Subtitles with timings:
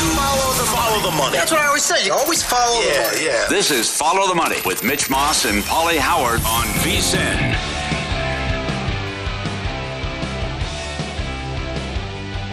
[0.00, 1.36] Always follow the, follow the money.
[1.36, 2.06] That's what I always say.
[2.06, 3.26] You always follow yeah, the money.
[3.26, 3.46] Yeah.
[3.48, 7.56] This is Follow the Money with Mitch Moss and Pauly Howard on VSIN.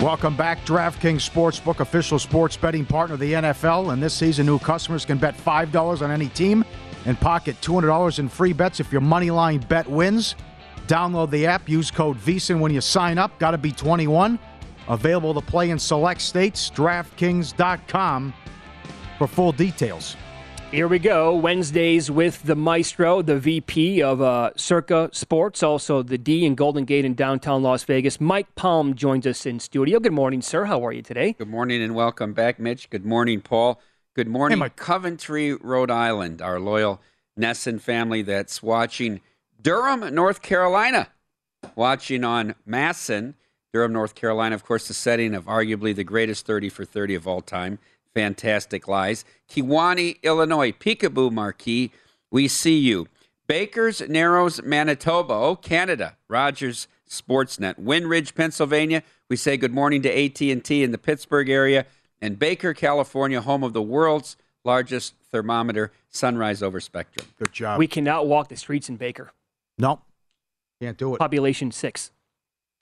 [0.01, 0.65] Welcome back.
[0.65, 3.93] DraftKings Sportsbook, official sports betting partner of the NFL.
[3.93, 6.65] And this season, new customers can bet $5 on any team
[7.05, 10.33] and pocket $200 in free bets if your money line bet wins.
[10.87, 13.37] Download the app, use code VSIN when you sign up.
[13.37, 14.39] Got to be 21.
[14.87, 16.69] Available to play in select states.
[16.71, 18.33] DraftKings.com
[19.17, 20.15] for full details.
[20.71, 21.33] Here we go.
[21.35, 26.83] Wednesdays with the maestro, the VP of uh, Circa Sports, also the D in Golden
[26.83, 28.19] Gate in downtown Las Vegas.
[28.19, 29.99] Mike Palm joins us in studio.
[29.99, 30.65] Good morning, sir.
[30.65, 31.33] How are you today?
[31.33, 32.89] Good morning and welcome back, Mitch.
[32.89, 33.79] Good morning, Paul.
[34.15, 37.01] Good morning, hey, Coventry, Rhode Island, our loyal
[37.39, 39.21] Nesson family that's watching
[39.61, 41.09] Durham, North Carolina,
[41.75, 43.35] watching on MASN.
[43.75, 47.27] Durham, North Carolina, of course, the setting of arguably the greatest 30 for 30 of
[47.27, 47.77] all time.
[48.13, 49.25] Fantastic lies.
[49.49, 51.91] Kewaunee, Illinois, Peekaboo Marquee,
[52.31, 53.09] we see you.
[53.47, 57.77] Bakers, Narrows, Manitoba, oh, Canada, Rogers Sportsnet.
[57.77, 61.85] Windridge, Pennsylvania, we say good morning to AT&T in the Pittsburgh area.
[62.21, 67.27] And Baker, California, home of the world's largest thermometer, sunrise over spectrum.
[67.37, 67.77] Good job.
[67.77, 69.33] We cannot walk the streets in Baker.
[69.77, 69.99] No,
[70.79, 71.19] can't do it.
[71.19, 72.11] Population six.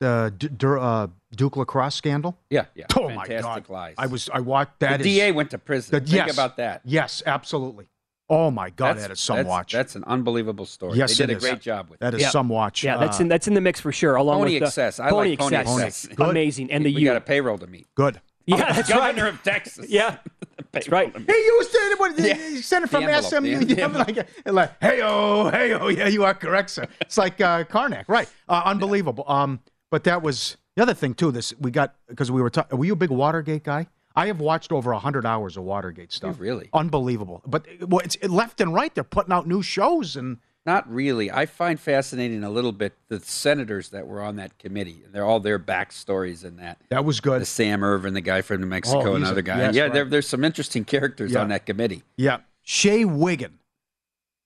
[0.04, 2.38] The D- D- uh, Duke lacrosse scandal.
[2.50, 2.88] Yeah, yeah.
[2.94, 3.70] Oh Fantastic my god!
[3.70, 3.96] Lies.
[3.98, 5.00] I was I watched that.
[5.00, 5.92] The is, DA went to prison.
[5.92, 6.82] The, Think yes, about that.
[6.84, 7.88] Yes, absolutely.
[8.30, 9.72] Oh my god, that's, that is some that's, watch.
[9.72, 10.98] That's an unbelievable story.
[10.98, 11.44] Yes, they did it a is.
[11.44, 12.14] great job with that.
[12.14, 12.18] it.
[12.18, 12.30] Is yeah.
[12.32, 12.84] some watch.
[12.84, 14.16] Yeah, that's uh, in that's in the mix for sure.
[14.16, 14.98] Along Pony with excess.
[14.98, 15.80] The, I pony like pony excess.
[15.80, 16.16] excess.
[16.18, 16.30] Good.
[16.32, 17.08] Amazing, and we the U.
[17.08, 17.88] got a payroll to meet.
[17.96, 18.20] good.
[18.46, 19.34] Yeah, that's Governor right.
[19.36, 19.88] of Texas.
[19.88, 20.18] Yeah,
[20.74, 21.16] that's right.
[21.16, 22.20] Hey, you was saying what?
[22.20, 22.50] Yeah.
[22.50, 23.66] You sent it from The envelope, SMU.
[23.66, 24.08] the Yeah, envelope.
[24.10, 26.86] like, like, hey oh, hey oh, yeah, you are correct, sir.
[27.00, 28.28] It's like uh, Karnak, right?
[28.50, 29.24] Uh, unbelievable.
[29.30, 29.62] Um,
[29.94, 31.32] but that was the other thing too.
[31.32, 32.50] This we got because we were.
[32.50, 33.86] Ta- were you a big Watergate guy?
[34.16, 36.40] I have watched over hundred hours of Watergate stuff.
[36.40, 36.70] really?
[36.74, 37.44] Unbelievable.
[37.46, 38.94] But well, it's left and right.
[38.96, 40.38] They're putting out new shows and.
[40.66, 41.30] Not really.
[41.30, 45.04] I find fascinating a little bit the senators that were on that committee.
[45.12, 46.80] They're all their backstories in that.
[46.90, 47.42] That was good.
[47.42, 49.58] The Sam Ervin, the guy from New Mexico, Oh, another a- guy.
[49.60, 49.94] yes, yeah, right.
[49.94, 51.42] there, there's some interesting characters Yeah.
[51.42, 52.02] on that committee.
[52.18, 52.38] Yeah.
[52.64, 53.60] Shea Whigham.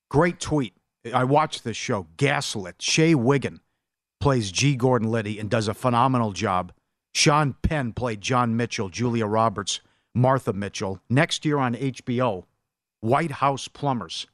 [0.09, 0.73] Great tweet.
[1.13, 2.07] I watched this show.
[2.17, 2.81] Gaslit.
[2.81, 3.61] Shea Whigham
[4.19, 4.75] plays G.
[4.75, 6.71] Gordon Liddy and does a phenomenal job.
[7.13, 9.81] Sean Penn played John Mitchell, Julia Roberts,
[10.13, 10.99] Martha Mitchell.
[11.09, 12.45] Next year on HBO,
[13.01, 14.27] White House Plumbers.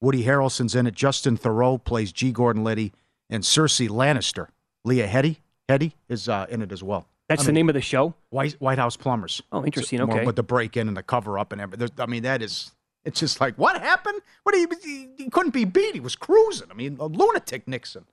[0.00, 0.94] Woody Harrelson's in it.
[0.94, 2.32] Justin Theroux plays G.
[2.32, 2.92] Gordon Liddy.
[3.28, 4.48] And Cersei Lannister,
[4.84, 5.36] Leah Headey,
[5.68, 7.06] Headey is uh, in it as well.
[7.28, 8.14] That's I the mean, name of the show.
[8.30, 9.40] White, White House Plumbers.
[9.52, 10.00] Oh, interesting.
[10.00, 10.26] More Okay.
[10.26, 11.88] With the break in and the cover up and everything.
[11.98, 12.72] I mean, that is
[13.04, 14.20] It's just like, what happened?
[14.42, 15.94] What he, he, he couldn't be beat.
[15.94, 16.66] He was cruising.
[16.72, 18.06] I mean, a lunatic Nixon.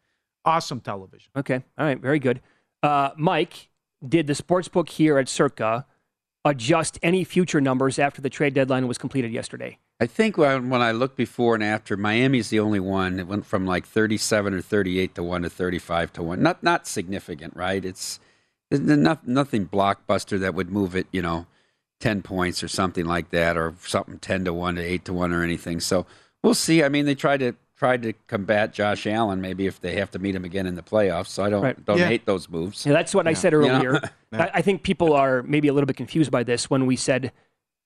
[0.48, 1.30] Awesome television.
[1.36, 1.62] Okay.
[1.78, 2.00] All right.
[2.00, 2.40] Very good.
[2.82, 3.68] Uh, Mike,
[4.08, 5.86] did the sports book here at Circa
[6.46, 9.78] adjust any future numbers after the trade deadline was completed yesterday?
[10.00, 13.20] I think when, when I looked before and after, Miami's the only one.
[13.20, 16.42] It went from like 37 or 38 to 1 to 35 to 1.
[16.42, 17.84] Not not significant, right?
[17.84, 18.20] It's,
[18.72, 21.48] it's not, nothing blockbuster that would move it, you know,
[22.00, 25.34] 10 points or something like that, or something 10 to 1 to 8 to 1
[25.34, 25.82] or anything.
[25.82, 26.06] So
[26.42, 26.84] we'll see.
[26.84, 29.40] I mean, they tried to tried to combat Josh Allen.
[29.40, 31.86] Maybe if they have to meet him again in the playoffs, so I don't right.
[31.86, 32.08] don't yeah.
[32.08, 32.86] hate those moves.
[32.86, 33.32] Yeah, that's what yeah.
[33.32, 34.02] I said earlier.
[34.34, 37.32] I, I think people are maybe a little bit confused by this when we said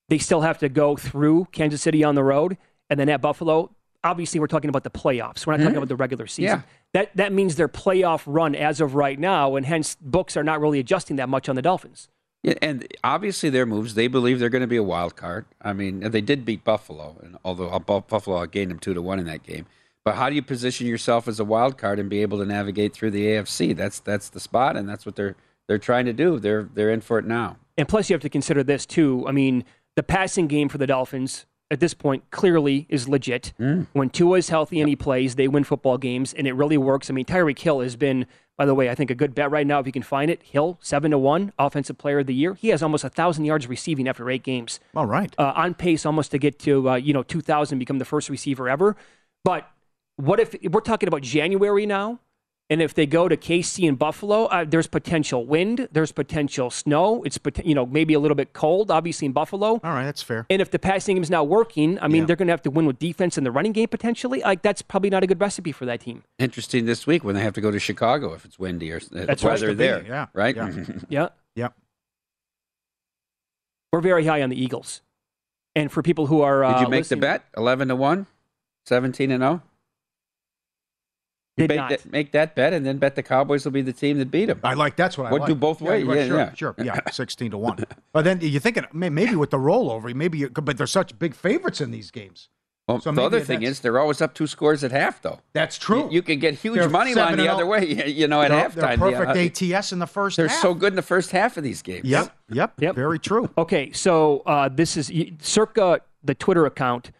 [0.09, 2.57] they still have to go through Kansas City on the road
[2.89, 3.75] and then at Buffalo.
[4.03, 5.45] Obviously, we're talking about the playoffs.
[5.45, 5.63] We're not mm-hmm.
[5.65, 6.59] talking about the regular season.
[6.59, 6.61] Yeah.
[6.93, 10.59] That that means their playoff run as of right now, and hence books are not
[10.59, 12.07] really adjusting that much on the Dolphins.
[12.43, 15.45] Yeah, and obviously their moves, they believe they're going to be a wild card.
[15.61, 19.25] I mean, they did beat Buffalo, and although Buffalo gained them two to one in
[19.25, 19.67] that game.
[20.03, 22.93] But how do you position yourself as a wild card and be able to navigate
[22.93, 23.75] through the AFC?
[23.75, 25.35] That's that's the spot, and that's what they're
[25.67, 26.39] they're trying to do.
[26.39, 27.57] They're they're in for it now.
[27.77, 29.25] And plus, you have to consider this too.
[29.27, 29.63] I mean,
[29.95, 33.53] the passing game for the Dolphins at this point clearly is legit.
[33.59, 33.87] Mm.
[33.93, 37.09] When Tua is healthy and he plays, they win football games, and it really works.
[37.09, 38.25] I mean, Tyreek Hill has been,
[38.57, 40.43] by the way, I think a good bet right now if you can find it.
[40.43, 42.55] Hill seven to one, offensive player of the year.
[42.55, 44.79] He has almost a thousand yards receiving after eight games.
[44.95, 47.99] All right, uh, on pace almost to get to uh, you know two thousand, become
[47.99, 48.97] the first receiver ever.
[49.43, 49.71] But
[50.21, 52.19] what if we're talking about January now?
[52.69, 57.21] And if they go to KC and Buffalo, uh, there's potential wind, there's potential snow.
[57.23, 59.81] It's you know maybe a little bit cold, obviously in Buffalo.
[59.83, 60.45] All right, that's fair.
[60.49, 62.27] And if the passing game is not working, I mean yeah.
[62.27, 64.39] they're going to have to win with defense and the running game potentially.
[64.39, 66.23] Like that's probably not a good recipe for that team.
[66.39, 69.25] Interesting this week when they have to go to Chicago if it's windy or uh,
[69.25, 70.05] that's weather there.
[70.07, 70.55] Yeah, right.
[70.55, 70.71] Yeah.
[71.09, 71.29] yeah.
[71.55, 71.67] yeah.
[73.91, 75.01] We're very high on the Eagles,
[75.75, 78.27] and for people who are did you uh, make the bet eleven to one,
[78.85, 79.61] 17 and zero?
[81.57, 81.61] Oh?
[81.61, 81.89] Did make not.
[81.89, 84.45] That, make that bet and then bet the Cowboys will be the team that beat
[84.45, 84.59] them.
[84.63, 85.49] I like that's what I would like.
[85.49, 86.05] do both ways.
[86.05, 86.75] Yeah, yeah, sure, yeah, sure.
[86.77, 87.83] Yeah, sixteen to one.
[88.13, 91.81] but then you're thinking maybe with the rollover, maybe you, but they're such big favorites
[91.81, 92.49] in these games.
[92.87, 95.39] Well, so the other thing is they're always up two scores at half, though.
[95.53, 96.05] That's true.
[96.05, 97.81] You, you can get huge they're money line the other way.
[98.11, 98.99] You know, at they're, halftime.
[98.99, 99.77] They're perfect yeah.
[99.77, 100.37] ATS in the first.
[100.37, 100.61] They're half.
[100.61, 102.05] so good in the first half of these games.
[102.05, 102.95] Yep, yep, yep.
[102.95, 103.49] Very true.
[103.57, 107.11] Okay, so uh, this is circa the Twitter account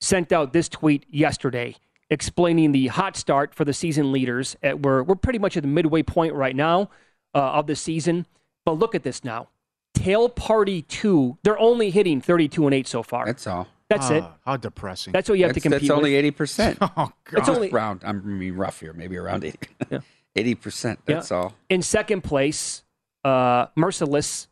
[0.00, 1.76] sent out this tweet yesterday
[2.10, 4.56] explaining the hot start for the season leaders.
[4.62, 6.90] At, we're, we're pretty much at the midway point right now
[7.34, 8.26] uh, of the season.
[8.64, 9.48] But look at this now.
[9.94, 13.26] Tail Party 2, they're only hitting 32 and 8 so far.
[13.26, 13.66] That's all.
[13.88, 14.22] That's it.
[14.22, 15.12] Ah, how depressing.
[15.12, 16.36] That's what you have that's, to compete That's only with.
[16.36, 16.76] 80%.
[16.80, 17.14] Oh, God.
[17.32, 18.02] It's only round.
[18.04, 19.58] I'm mean, rough here, maybe around 80.
[19.90, 20.00] Yeah.
[20.36, 20.98] 80%.
[21.06, 21.36] That's yeah.
[21.36, 21.54] all.
[21.70, 22.84] In second place,
[23.24, 24.48] uh, Merciless,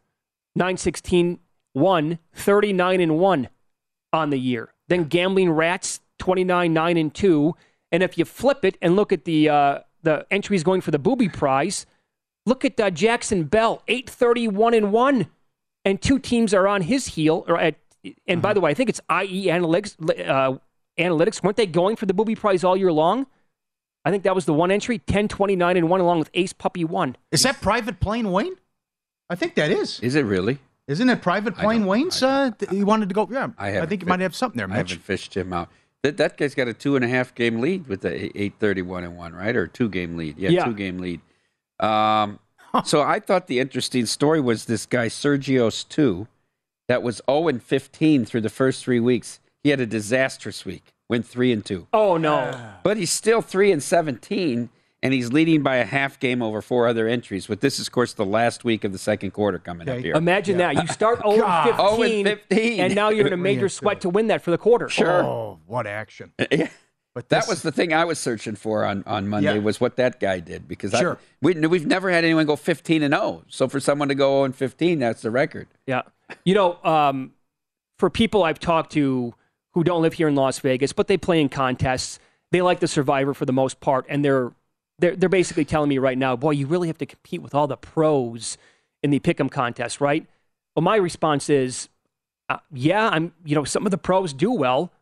[0.55, 1.39] 916
[1.75, 3.49] 1, 39 and 1
[4.15, 4.73] on the year.
[4.89, 7.55] Then Gambling Rats, 29, 9, and 2.
[7.93, 10.99] And if you flip it and look at the, uh, the entries going for the
[10.99, 11.87] booby prize,
[12.45, 15.27] look at uh, Jackson Bell, 831 and 1.
[15.85, 17.45] And two teams are on his heel.
[17.47, 17.77] Or at,
[18.27, 18.55] and by uh-huh.
[18.55, 20.29] the way, I think it's IE Analytics.
[20.29, 20.59] Uh,
[20.99, 21.43] analytics.
[21.43, 23.27] Weren't they going for the booby prize all year long?
[24.05, 27.17] I think that was the one entry, 1029 and 1, along with Ace Puppy 1.
[27.33, 28.55] Is that Private Plane Wayne?
[29.29, 29.99] I think that is.
[30.01, 30.59] Is it really?
[30.87, 32.23] Isn't it Private Plane Wayne's?
[32.23, 33.29] Uh, he wanted to go.
[33.29, 34.75] Yeah, I, I think you might have something there, Mitch.
[34.75, 35.69] I haven't fished him out.
[36.03, 39.17] That, that guy's got a two and a half game lead with the 831 and
[39.17, 39.57] 1, right?
[39.57, 40.39] Or two game lead.
[40.39, 40.65] Yeah, yeah.
[40.65, 41.21] two game lead.
[41.81, 42.39] Um,
[42.85, 46.27] so I thought the interesting story was this guy, Sergio's 2,
[46.89, 49.41] that was 0 and 15 through the first three weeks.
[49.65, 51.89] He had a disastrous week, went 3 and 2.
[51.93, 52.75] Oh, no.
[52.83, 54.69] But he's still 3 and 17
[55.03, 57.47] and he's leading by a half game over four other entries.
[57.47, 59.99] But this is, of course, the last week of the second quarter coming okay.
[59.99, 60.15] up here.
[60.15, 60.75] Imagine yeah.
[60.75, 60.83] that.
[60.83, 64.43] You start 0 15, 15, and now you're in a major sweat to win that
[64.43, 64.89] for the quarter.
[64.89, 65.23] Sure.
[65.23, 66.33] Oh, what action.
[66.51, 66.69] yeah.
[67.15, 69.61] But this, that was the thing I was searching for on, on Monday yeah.
[69.61, 71.15] was what that guy did because sure.
[71.15, 73.43] I, we, we've never had anyone go 15 and 0.
[73.49, 75.67] So for someone to go 0 and 15, that's the record.
[75.87, 76.03] Yeah.
[76.45, 77.33] You know, um,
[77.99, 79.35] for people I've talked to
[79.73, 82.19] who don't live here in Las Vegas, but they play in contests,
[82.51, 84.53] they like the Survivor for the most part, and they're
[84.99, 87.67] they're, they're basically telling me right now, boy, you really have to compete with all
[87.67, 88.57] the pros
[89.03, 90.27] in the pick'em contest, right?
[90.75, 91.89] Well, my response is,
[92.49, 93.33] uh, yeah, I'm.
[93.45, 94.93] You know, some of the pros do well,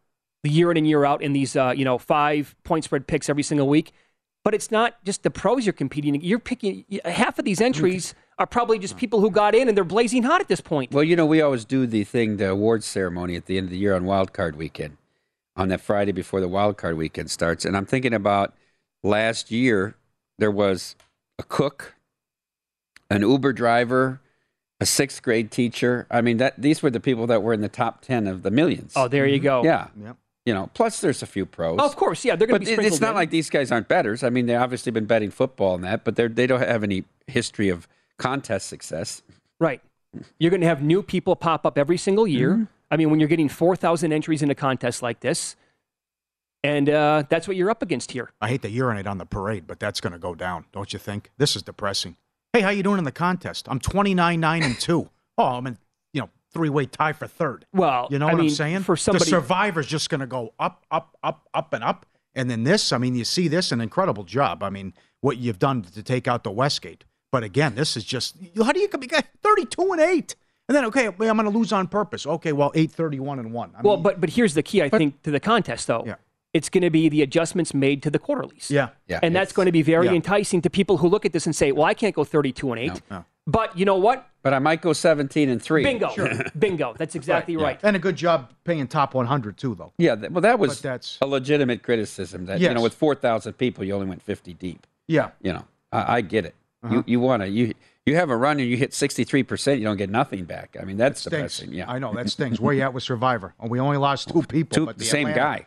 [0.43, 3.29] the year in and year out in these, uh, you know, five point spread picks
[3.29, 3.93] every single week.
[4.45, 6.21] But it's not just the pros you're competing.
[6.21, 9.85] You're picking half of these entries are probably just people who got in and they're
[9.85, 10.93] blazing hot at this point.
[10.93, 13.71] Well, you know, we always do the thing, the awards ceremony at the end of
[13.71, 14.97] the year on Wild Card Weekend,
[15.57, 18.55] on that Friday before the Wild Card Weekend starts, and I'm thinking about
[19.05, 19.95] last year
[20.39, 20.97] there was
[21.39, 21.95] a cook,
[23.11, 24.21] an Uber driver,
[24.81, 26.07] a sixth grade teacher.
[26.11, 28.51] I mean, that these were the people that were in the top ten of the
[28.51, 28.93] millions.
[28.97, 29.63] Oh, there you go.
[29.63, 29.89] Yeah.
[30.03, 30.17] Yep.
[30.47, 31.79] You know, plus there's a few pros.
[31.81, 33.15] Oh, of course, yeah, they're going But to be it- it's not in.
[33.15, 34.23] like these guys aren't betters.
[34.23, 37.05] I mean, they obviously been betting football and that, but they they don't have any
[37.27, 37.87] history of
[38.19, 39.23] contest success.
[39.61, 39.81] Right.
[40.39, 42.53] You're going to have new people pop up every single year.
[42.53, 42.65] Mm-hmm.
[42.91, 45.57] I mean, when you're getting 4,000 entries in a contest like this,
[46.65, 48.31] and uh, that's what you're up against here.
[48.41, 50.99] I hate to urinate on the parade, but that's going to go down, don't you
[50.99, 51.31] think?
[51.37, 52.17] This is depressing.
[52.55, 53.69] Hey, how you doing in the contest?
[53.69, 55.09] I'm 29, 9, and 2.
[55.37, 55.79] Oh, I'm in,
[56.13, 57.67] you know, three-way tie for third.
[57.73, 58.81] Well, You know I what mean, I'm saying?
[58.85, 62.07] for somebody- the survivor's just going to go up, up, up, up, and up.
[62.37, 64.63] And then this, I mean, you see this, an incredible job.
[64.63, 67.03] I mean, what you've done to take out the Westgate.
[67.33, 70.37] But again, this is just, how do you be 32 and 8?
[70.69, 72.29] And then, okay, I'm going to lose on purpose.
[72.29, 73.73] Okay, well, 8, 31 and 1.
[73.77, 76.05] I well, mean, but but here's the key, I think, to the contest, though.
[76.07, 76.15] Yeah.
[76.55, 78.71] It's going to be the adjustments made to the quarterlies.
[78.71, 78.91] Yeah.
[79.09, 80.13] Yeah, and that's going to be very yeah.
[80.13, 82.81] enticing to people who look at this and say, well, I can't go 32 and
[82.81, 83.03] 8.
[83.11, 83.25] no.
[83.47, 84.27] But you know what?
[84.43, 85.83] But I might go 17 and three.
[85.83, 86.11] Bingo.
[86.59, 86.95] Bingo.
[86.97, 87.79] That's exactly right.
[87.83, 89.93] and a good job paying top 100, too, though.
[89.99, 92.47] Yeah, th- well, that was But that's- a legitimate criticism.
[92.47, 94.87] That you know, with 4,000 people, you only went 50 deep.
[95.09, 95.31] Yeah.
[95.43, 96.55] You know, I, I get it.
[96.83, 96.95] Uh-huh.
[96.97, 97.73] You you want to you
[98.05, 100.77] you have a run and you hit 63 percent, you don't get nothing back.
[100.81, 101.57] I mean, that's Stinks.
[101.59, 101.73] depressing.
[101.73, 102.61] Yeah, I know that stings.
[102.61, 103.55] Where you at with Survivor?
[103.59, 104.75] Oh, we only lost two people.
[104.75, 105.67] Two, but the same Atlanta- guy.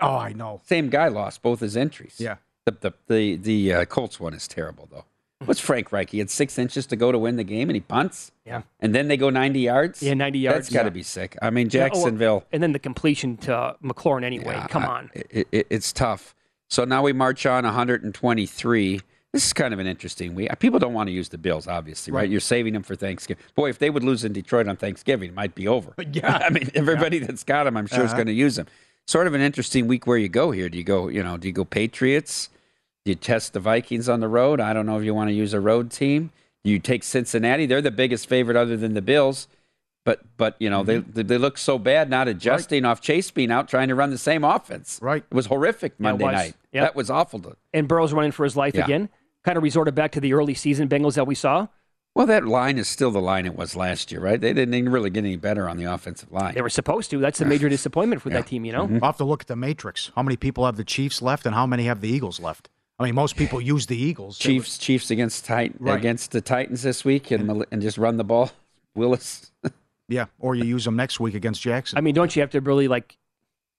[0.00, 0.60] Oh, I know.
[0.64, 2.16] Same guy lost both his entries.
[2.18, 2.36] Yeah.
[2.66, 5.04] The the the, the uh, Colts one is terrible though.
[5.44, 6.08] What's Frank Reich?
[6.10, 8.32] He had six inches to go to win the game, and he punts.
[8.46, 8.62] Yeah.
[8.80, 10.02] And then they go 90 yards.
[10.02, 10.56] Yeah, 90 yards.
[10.68, 10.90] That's got to Yeah.
[10.90, 11.36] be sick.
[11.42, 12.44] I mean, Yeah, oh, Jacksonville.
[12.50, 14.54] and then the completion to McLaurin anyway.
[14.54, 15.10] Yeah, Come on.
[15.12, 16.34] It, it, it's tough.
[16.70, 19.00] So now we march on 123.
[19.32, 20.48] This is kind of an interesting week.
[20.60, 22.20] People don't want to use the Bills, obviously, right?
[22.20, 22.30] Right.
[22.30, 23.42] You're saving them for Thanksgiving.
[23.56, 25.92] Boy, if they would lose in Detroit on Thanksgiving, it might be over.
[26.12, 26.38] Yeah.
[26.46, 28.14] I mean, everybody that's got them, I'm sure, is Uh-huh.
[28.18, 28.66] going to use them.
[29.06, 30.68] Sort of an interesting week where you go here.
[30.68, 32.48] Do you go, you know, do you go Patriots?
[33.04, 34.60] Do you test the Vikings on the road?
[34.60, 36.30] I don't know if you want to use a road team.
[36.64, 37.66] Do you take Cincinnati?
[37.66, 39.46] They're the biggest favorite other than the Bills.
[40.06, 41.12] But but you know Mm-hmm.
[41.12, 44.18] they they look so bad not adjusting off Chase being out trying to run the
[44.18, 44.98] same offense.
[45.02, 45.24] Right.
[45.30, 46.32] It was horrific Monday was.
[46.34, 46.54] night.
[46.72, 46.82] Yep.
[46.82, 47.40] That was awful.
[47.40, 48.84] To, And Burrow's running for his life Yeah.
[48.84, 49.08] again.
[49.44, 51.68] Kind of resorted back to the early season Bengals that we saw.
[52.14, 54.40] Well, that line is still the line it was last year, right?
[54.40, 56.54] They didn't even really get any better on the offensive line.
[56.54, 57.18] They were supposed to.
[57.18, 58.94] That's a major disappointment for that team, you mm-hmm.
[58.94, 59.00] know?
[59.02, 60.12] I'll have to look at the matrix.
[60.14, 62.68] How many people have the Chiefs left, and how many have the Eagles left?
[62.98, 64.38] I mean, most people use the Eagles.
[64.38, 65.98] They Chiefs Chiefs against Titan Right.
[65.98, 68.52] against the Titans this week and Mal- and just run the ball.
[68.94, 69.50] Willis.
[70.08, 71.98] yeah, or you use them next week against Jackson.
[71.98, 73.18] I mean, don't you have to really, like,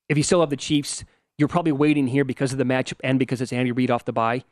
[0.10, 1.06] if you still have the Chiefs,
[1.38, 4.12] you're probably waiting here because of the matchup and because it's Andy Reid off the
[4.12, 4.44] bye.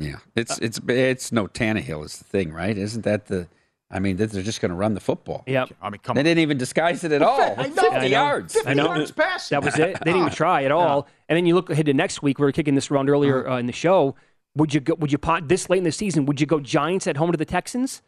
[0.00, 2.76] Yeah, it's it's it's no Tannehill is the thing, right?
[2.76, 3.46] Isn't that the?
[3.92, 5.42] I mean, they're just going to run the football.
[5.48, 5.70] Yep.
[5.82, 6.24] I mean, come They on.
[6.24, 7.40] didn't even disguise it at all.
[7.58, 7.82] I know.
[7.82, 8.06] Fifty I know.
[8.06, 8.56] yards.
[8.64, 8.84] I know.
[8.84, 9.56] yards passing.
[9.56, 9.98] That was it.
[9.98, 11.08] They didn't even try at all.
[11.28, 12.38] And then you look ahead to next week.
[12.38, 13.56] We were kicking this around earlier Uh-huh.
[13.56, 14.14] uh, in the show.
[14.54, 14.94] Would you go?
[14.94, 16.24] Would you pot this late in the season?
[16.26, 18.00] Would you go Giants at home to the Texans?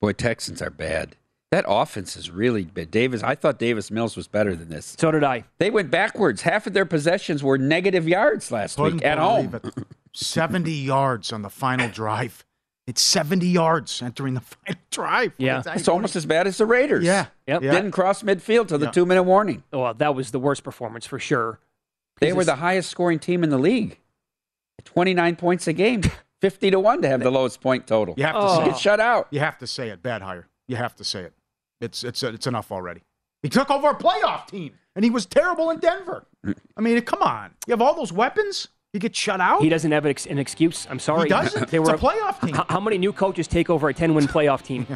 [0.00, 1.16] Boy, Texans are bad.
[1.50, 2.90] That offense is really bad.
[2.90, 4.94] Davis, I thought Davis Mills was better than this.
[4.98, 5.44] So did I.
[5.56, 6.42] They went backwards.
[6.42, 9.72] Half of their possessions were negative yards last Couldn't week at believe home.
[10.12, 10.16] it.
[10.18, 12.44] 70 yards on the final drive.
[12.86, 15.32] It's 70 yards entering the final drive.
[15.38, 15.62] Yeah.
[15.66, 17.04] It's almost as bad as the Raiders.
[17.04, 17.26] Yeah.
[17.46, 17.62] Yep.
[17.62, 17.70] Yeah.
[17.72, 18.90] Didn't cross midfield till the Yeah.
[18.92, 19.62] two minute warning.
[19.72, 21.60] Well, that was the worst performance for sure.
[22.20, 23.98] They were the highest scoring team in the league.
[24.84, 26.02] 29 points a game.
[26.40, 28.14] 50 to 1 to have the lowest point total.
[28.16, 28.58] You have to Oh.
[28.58, 28.78] say Get it.
[28.78, 29.26] shut out.
[29.30, 30.02] You have to say it.
[30.04, 30.46] Bad hire.
[30.68, 31.32] You have to say it.
[31.80, 33.02] It's it's it's enough already.
[33.42, 36.26] He took over a playoff team, and he was terrible in Denver.
[36.46, 36.54] Mm.
[36.76, 37.50] I mean, come on.
[37.66, 38.68] You have all those weapons.
[38.94, 39.60] You get shut out.
[39.60, 40.86] He doesn't have an, ex- an excuse.
[40.88, 41.24] I'm sorry.
[41.24, 41.68] He doesn't.
[41.70, 42.54] They It's were a playoff team.
[42.54, 44.86] How, how many new coaches take over a 10 win playoff team?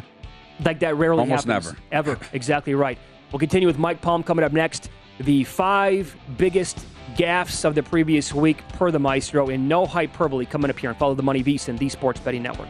[0.65, 1.75] Like that rarely Almost happens.
[1.91, 2.11] never.
[2.13, 2.19] Ever.
[2.33, 2.97] Exactly right.
[3.31, 4.89] We'll continue with Mike Palm coming up next.
[5.19, 6.83] The five biggest
[7.15, 10.97] gaffes of the previous week per the Maestro in no hyperbole coming up here and
[10.97, 12.69] follow the Money VSIN and the Sports Betting Network.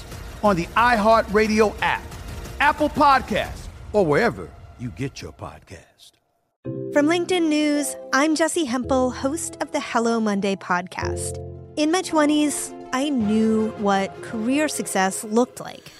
[0.43, 2.03] on the iHeartRadio app,
[2.59, 6.11] Apple Podcast, or wherever you get your podcast.
[6.93, 11.37] From LinkedIn News, I'm Jessi Hempel, host of the Hello Monday podcast.
[11.77, 15.91] In my 20s, I knew what career success looked like.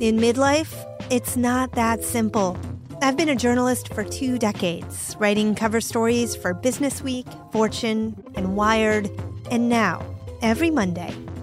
[0.00, 2.58] In midlife, it's not that simple.
[3.02, 8.56] I've been a journalist for two decades, writing cover stories for Business Week, Fortune, and
[8.56, 9.10] Wired.
[9.50, 10.04] And now,
[10.40, 11.14] every Monday,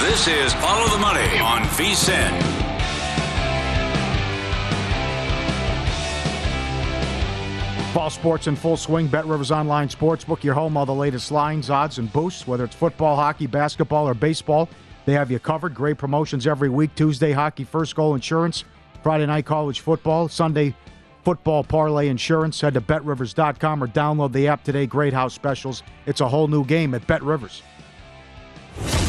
[0.00, 2.42] This is Follow the Money on VSIN.
[7.94, 9.06] Fall sports in full swing.
[9.06, 12.76] Bet Rivers Online Sportsbook, your home, all the latest lines, odds, and boosts, whether it's
[12.76, 14.68] football, hockey, basketball, or baseball.
[15.06, 15.74] They have you covered.
[15.74, 16.94] Great promotions every week.
[16.94, 18.64] Tuesday, hockey, first goal insurance.
[19.02, 20.28] Friday night, college football.
[20.28, 20.74] Sunday,
[21.24, 22.60] football parlay insurance.
[22.60, 24.84] Head to betrivers.com or download the app today.
[24.86, 25.82] Great house specials.
[26.04, 27.62] It's a whole new game at Bet Rivers.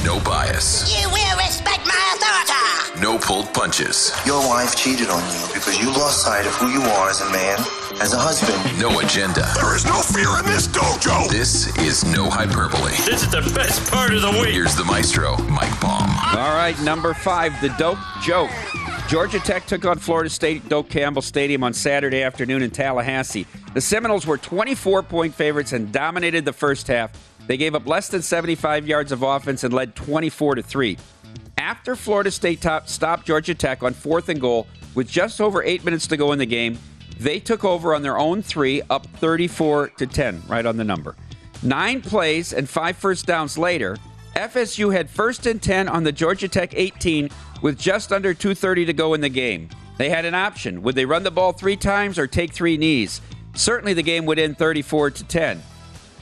[0.03, 0.87] No bias.
[1.01, 3.01] You will respect my authority.
[3.01, 4.11] No pulled punches.
[4.25, 7.29] Your wife cheated on you because you lost sight of who you are as a
[7.31, 7.59] man
[8.01, 8.57] as a husband.
[8.79, 9.45] No agenda.
[9.55, 11.29] There is no fear in this dojo.
[11.29, 12.91] This is no hyperbole.
[13.05, 14.53] This is the best part of the week.
[14.53, 16.09] Here's the maestro, Mike Palm.
[16.37, 18.51] All right, number five, the dope joke.
[19.07, 23.45] Georgia Tech took on Florida State at Doak Campbell Stadium on Saturday afternoon in Tallahassee.
[23.73, 27.11] The Seminoles were 24 point favorites and dominated the first half.
[27.47, 30.97] They gave up less than 75 yards of offense and led 24 to 3.
[31.57, 35.83] After Florida State top, stopped Georgia Tech on fourth and goal with just over eight
[35.83, 36.77] minutes to go in the game,
[37.19, 41.15] they took over on their own three, up 34 to 10, right on the number.
[41.63, 43.97] Nine plays and five first downs later,
[44.35, 47.29] FSU had first and 10 on the Georgia Tech 18
[47.61, 49.69] with just under 2.30 to go in the game.
[49.97, 50.83] They had an option.
[50.83, 53.19] Would they run the ball three times or take three knees?
[53.55, 55.63] Certainly the game would end 34 to 10.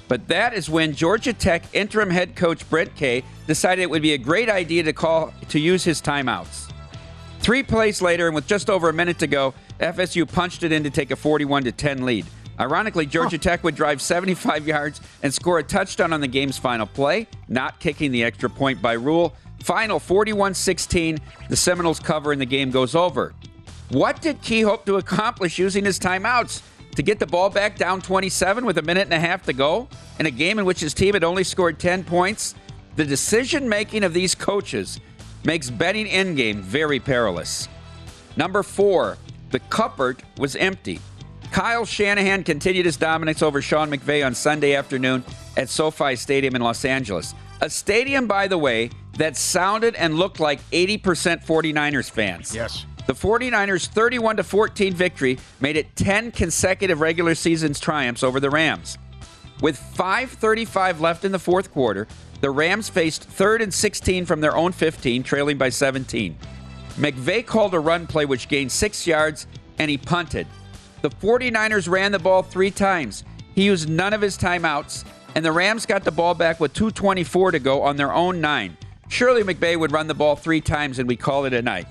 [0.07, 4.13] But that is when Georgia Tech interim head coach Brent Key decided it would be
[4.13, 6.71] a great idea to call to use his timeouts.
[7.39, 10.83] Three plays later, and with just over a minute to go, FSU punched it in
[10.83, 12.25] to take a 41 10 lead.
[12.59, 16.85] Ironically, Georgia Tech would drive 75 yards and score a touchdown on the game's final
[16.85, 19.35] play, not kicking the extra point by rule.
[19.61, 21.19] Final 41 16.
[21.49, 23.33] The Seminoles cover and the game goes over.
[23.89, 26.61] What did Key hope to accomplish using his timeouts?
[26.95, 29.89] To get the ball back down 27 with a minute and a half to go
[30.19, 32.55] in a game in which his team had only scored 10 points?
[32.95, 34.99] The decision making of these coaches
[35.43, 37.67] makes betting in game very perilous.
[38.37, 39.17] Number four,
[39.51, 40.99] the cupboard was empty.
[41.51, 45.23] Kyle Shanahan continued his dominance over Sean McVay on Sunday afternoon
[45.57, 47.35] at SoFi Stadium in Los Angeles.
[47.61, 52.53] A stadium, by the way, that sounded and looked like 80% 49ers fans.
[52.53, 52.85] Yes.
[53.05, 58.97] The 49ers' 31 14 victory made it 10 consecutive regular seasons triumphs over the Rams.
[59.61, 62.07] With 5:35 left in the fourth quarter,
[62.41, 66.35] the Rams faced third and 16 from their own 15, trailing by 17.
[66.97, 70.47] McVay called a run play which gained 6 yards and he punted.
[71.01, 73.23] The 49ers ran the ball 3 times.
[73.53, 77.51] He used none of his timeouts and the Rams got the ball back with 224
[77.51, 78.77] to go on their own 9.
[79.09, 81.87] Surely McVay would run the ball 3 times and we call it a night.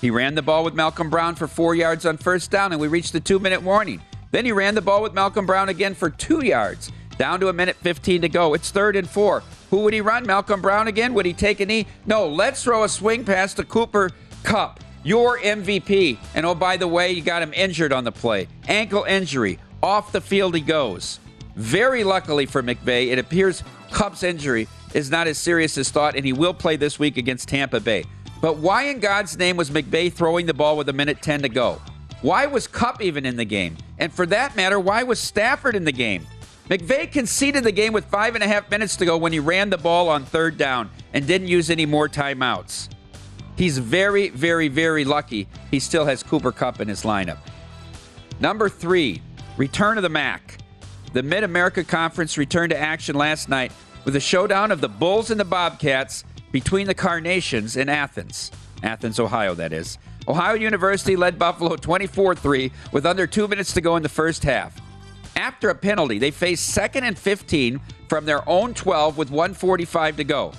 [0.00, 2.88] He ran the ball with Malcolm Brown for 4 yards on first down and we
[2.88, 4.00] reached the 2-minute warning.
[4.30, 6.92] Then he ran the ball with Malcolm Brown again for 2 yards.
[7.16, 8.54] Down to a minute 15 to go.
[8.54, 9.42] It's third and four.
[9.70, 10.24] Who would he run?
[10.24, 11.14] Malcolm Brown again?
[11.14, 11.86] Would he take a knee?
[12.06, 14.10] No, let's throw a swing pass to Cooper
[14.44, 16.16] Kupp, your MVP.
[16.36, 18.46] And oh, by the way, you got him injured on the play.
[18.68, 19.58] Ankle injury.
[19.82, 21.18] Off the field he goes.
[21.56, 26.24] Very luckily for McVay, it appears Kupp's injury is not as serious as thought, and
[26.24, 28.04] he will play this week against Tampa Bay.
[28.40, 31.48] But why in God's name was McVay throwing the ball with a minute 10 to
[31.48, 31.80] go?
[32.22, 33.76] Why was Kupp even in the game?
[33.98, 36.26] And for that matter, why was Stafford in the game?
[36.68, 39.70] McVay conceded the game with five and a half minutes to go when he ran
[39.70, 42.88] the ball on third down and didn't use any more timeouts.
[43.56, 47.38] He's very, very, very lucky he still has Cooper Kupp in his lineup.
[48.38, 49.22] Number three,
[49.56, 50.58] return of the MAC.
[51.12, 53.72] The Mid America Conference returned to action last night
[54.04, 56.22] with a showdown of the Bulls and the Bobcats
[56.52, 58.50] between the Carnations in Athens.
[58.82, 59.98] Athens, Ohio, that is.
[60.26, 64.44] Ohio University led Buffalo 24 3 with under two minutes to go in the first
[64.44, 64.80] half.
[65.36, 70.24] After a penalty, they faced second and 15 from their own 12 with 145 to
[70.24, 70.52] go.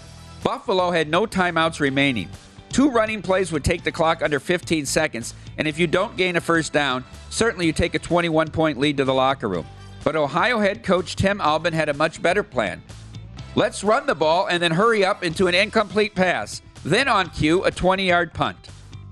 [0.44, 2.30] Buffalo had no timeouts remaining.
[2.70, 6.36] Two running plays would take the clock under 15 seconds, and if you don't gain
[6.36, 9.66] a first down, certainly you take a 21 point lead to the locker room.
[10.04, 12.82] But Ohio head coach Tim Albin had a much better plan.
[13.56, 16.62] Let's run the ball and then hurry up into an incomplete pass.
[16.84, 18.58] Then on cue, a 20 yard punt.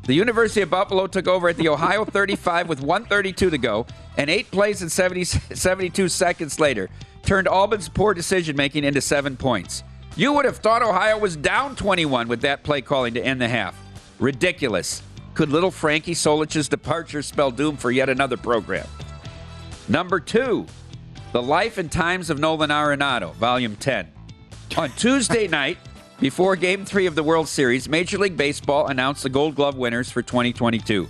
[0.04, 4.30] The University of Buffalo took over at the Ohio 35 with 132 to go, and
[4.30, 6.90] eight plays and 70, 72 seconds later
[7.24, 9.84] turned Albin's poor decision making into seven points.
[10.16, 13.50] You would have thought Ohio was down 21 with that play calling to end the
[13.50, 13.78] half.
[14.18, 15.04] Ridiculous.
[15.34, 18.88] Could little Frankie Solich's departure spell doom for yet another program?
[19.90, 20.66] Number two,
[21.34, 24.08] The Life and Times of Nolan Arenado, Volume 10.
[24.76, 25.78] On Tuesday night,
[26.20, 30.12] before Game 3 of the World Series, Major League Baseball announced the Gold Glove winners
[30.12, 31.08] for 2022.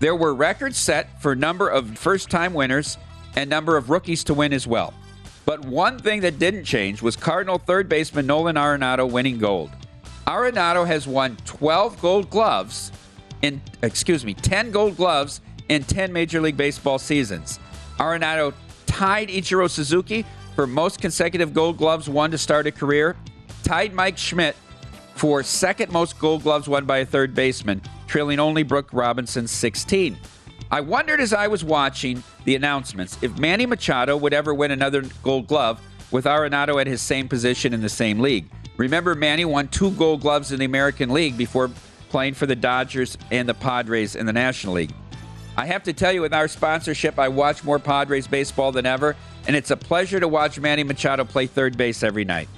[0.00, 2.98] There were records set for number of first-time winners
[3.36, 4.92] and number of rookies to win as well.
[5.46, 9.70] But one thing that didn't change was Cardinal third baseman Nolan Arenado winning gold.
[10.26, 12.92] Arenado has won 12 gold gloves
[13.42, 17.58] in excuse me, 10 gold gloves in 10 Major League Baseball seasons.
[17.98, 18.52] Arenado
[18.86, 20.24] tied Ichiro Suzuki
[20.54, 23.16] for most consecutive gold gloves won to start a career
[23.62, 24.56] tied Mike Schmidt
[25.14, 30.16] for second most gold gloves won by a third baseman, trailing only Brooks Robinson's 16.
[30.70, 35.02] I wondered as I was watching the announcements if Manny Machado would ever win another
[35.22, 38.48] gold glove with Arenado at his same position in the same league.
[38.76, 41.70] Remember, Manny won two gold gloves in the American League before
[42.08, 44.92] playing for the Dodgers and the Padres in the National League.
[45.56, 49.16] I have to tell you, with our sponsorship, I watch more Padres baseball than ever,
[49.46, 52.48] and it's a pleasure to watch Manny Machado play third base every night.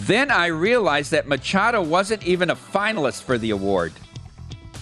[0.00, 3.92] Then I realized that Machado wasn't even a finalist for the award.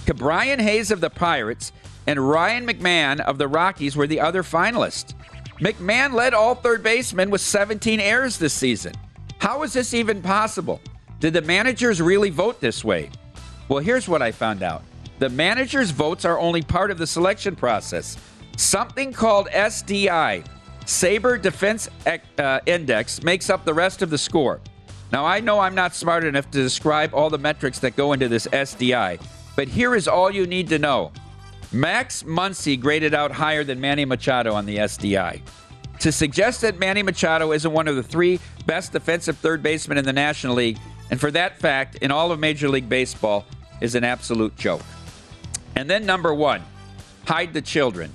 [0.07, 1.73] Ke'Bryan Hayes of the Pirates
[2.07, 5.15] and Ryan McMahon of the Rockies were the other finalists.
[5.61, 8.95] McMahon led all third basemen with 17 errors this season.
[9.39, 10.81] How is this even possible?
[11.21, 13.11] Did the managers really vote this way?
[13.69, 14.83] Well, here's what I found out
[15.19, 18.17] the managers' votes are only part of the selection process.
[18.57, 20.45] Something called SDI,
[20.85, 21.89] SABR Defense
[22.39, 24.61] uh, Index, makes up the rest of the score.
[25.13, 28.29] Now, I know I'm not smart enough to describe all the metrics that go into
[28.29, 29.21] this SDI,
[29.57, 31.13] but here is all you need to know.
[31.71, 35.41] Max Muncy graded out higher than Manny Machado on the SDI.
[36.01, 40.05] To suggest that Manny Machado isn't one of the three best defensive third basemen in
[40.05, 40.79] the National League,
[41.11, 43.45] and for that fact, in all of Major League Baseball,
[43.81, 44.83] is an absolute joke.
[45.77, 46.63] And then number one,
[47.27, 48.13] hide the children.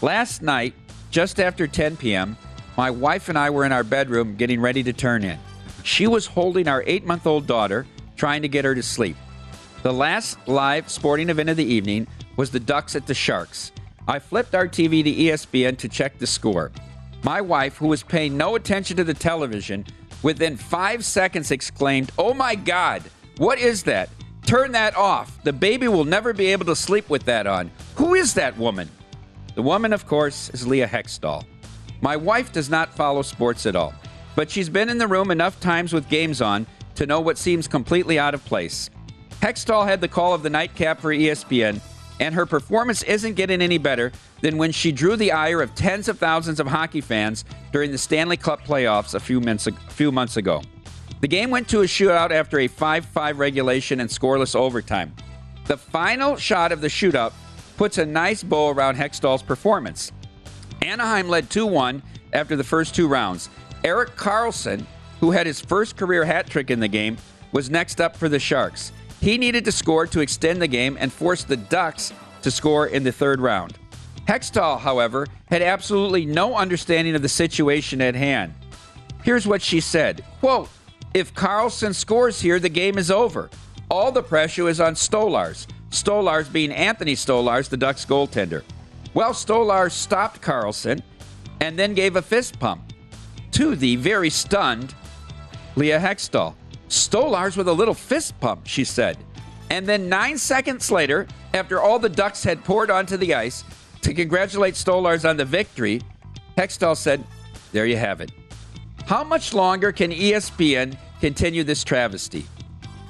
[0.00, 0.74] Last night,
[1.14, 2.36] just after 10 p.m.,
[2.76, 5.38] my wife and I were in our bedroom getting ready to turn in.
[5.84, 9.16] She was holding our eight month old daughter, trying to get her to sleep.
[9.84, 13.70] The last live sporting event of the evening was the Ducks at the Sharks.
[14.08, 16.72] I flipped our TV to ESPN to check the score.
[17.22, 19.86] My wife, who was paying no attention to the television,
[20.24, 23.04] within five seconds exclaimed, Oh my God,
[23.36, 24.08] what is that?
[24.46, 25.40] Turn that off.
[25.44, 27.70] The baby will never be able to sleep with that on.
[27.94, 28.90] Who is that woman?
[29.54, 31.44] The woman, of course, is Leah Hextall.
[32.00, 33.94] My wife does not follow sports at all,
[34.34, 37.68] but she's been in the room enough times with games on to know what seems
[37.68, 38.90] completely out of place.
[39.40, 41.80] Hextall had the call of the nightcap for ESPN,
[42.18, 46.08] and her performance isn't getting any better than when she drew the ire of tens
[46.08, 50.36] of thousands of hockey fans during the Stanley Cup playoffs a few months, few months
[50.36, 50.62] ago.
[51.20, 55.14] The game went to a shootout after a 5 5 regulation and scoreless overtime.
[55.66, 57.32] The final shot of the shootout
[57.76, 60.12] puts a nice bow around Hextall's performance.
[60.82, 63.48] Anaheim led 2 1 after the first two rounds.
[63.84, 64.84] Erik Karlsson,
[65.20, 67.16] who had his first career hat trick in the game,
[67.52, 68.92] was next up for the Sharks.
[69.20, 73.04] He needed to score to extend the game and force the Ducks to score in
[73.04, 73.78] the third round.
[74.28, 78.54] Hextall, however, had absolutely no understanding of the situation at hand.
[79.22, 80.68] Here's what she said quote,
[81.14, 83.50] If Karlsson scores here, the game is over.
[83.90, 85.66] All the pressure is on Stolarz.
[85.94, 88.62] Stolarz being Anthony Stolarz, the Ducks goaltender.
[89.14, 91.02] Well, Stolarz stopped Karlsson
[91.60, 92.92] and then gave a fist pump
[93.52, 94.94] to the very stunned
[95.76, 96.54] Leah Hextall.
[96.88, 99.16] Stolarz with a little fist pump, she said.
[99.70, 103.64] And then nine seconds later, after all the Ducks had poured onto the ice
[104.02, 106.00] to congratulate Stolarz on the victory,
[106.58, 107.24] Hextall said,
[107.72, 108.32] There you have it.
[109.06, 112.46] How much longer can ESPN continue this travesty?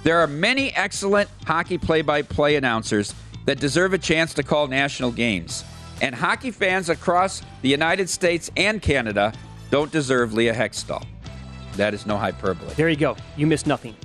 [0.05, 3.15] There are many excellent hockey play by play announcers
[3.47, 5.65] that deserve a chance to call national games.
[6.03, 9.33] And hockey fans across the United States and Canada
[9.71, 11.07] don't deserve Leah Hextall.
[11.77, 12.75] That is no hyperbole.
[12.75, 13.17] There you go.
[13.39, 13.97] You missed nothing.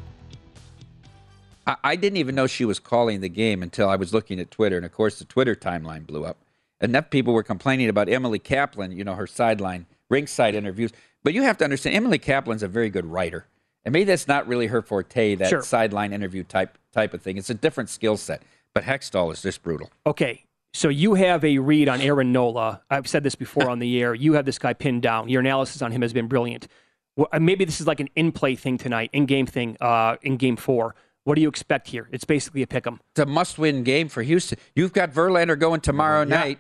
[1.68, 4.52] I, I didn't even know she was calling the game until I was looking at
[4.52, 4.78] Twitter.
[4.78, 6.38] And of course, the Twitter timeline blew up.
[6.80, 10.94] Enough people were complaining about Emily Kaplan, you know, her sideline, ringside interviews.
[11.26, 13.48] But you have to understand, Emily Kaplan's a very good writer.
[13.86, 15.62] And maybe that's not really her forte, that Sure.
[15.62, 17.38] sideline interview type type of thing.
[17.38, 18.42] It's a different skill set.
[18.74, 19.90] But Hextall is just brutal.
[20.06, 20.44] Okay.
[20.74, 22.82] So you have a read on Aaron Nola.
[22.90, 24.14] I've said this before on the air.
[24.14, 25.28] You have this guy pinned down.
[25.30, 26.68] Your analysis on him has been brilliant.
[27.16, 30.56] Well, uh, maybe this is like an in-play thing tonight, in-game thing, uh, in Game
[30.56, 30.94] Four.
[31.24, 32.08] What do you expect here?
[32.12, 33.00] It's basically a pick 'em.
[33.14, 34.60] It's a must-win game for Houston.
[34.76, 36.60] You've got Verlander going tomorrow night.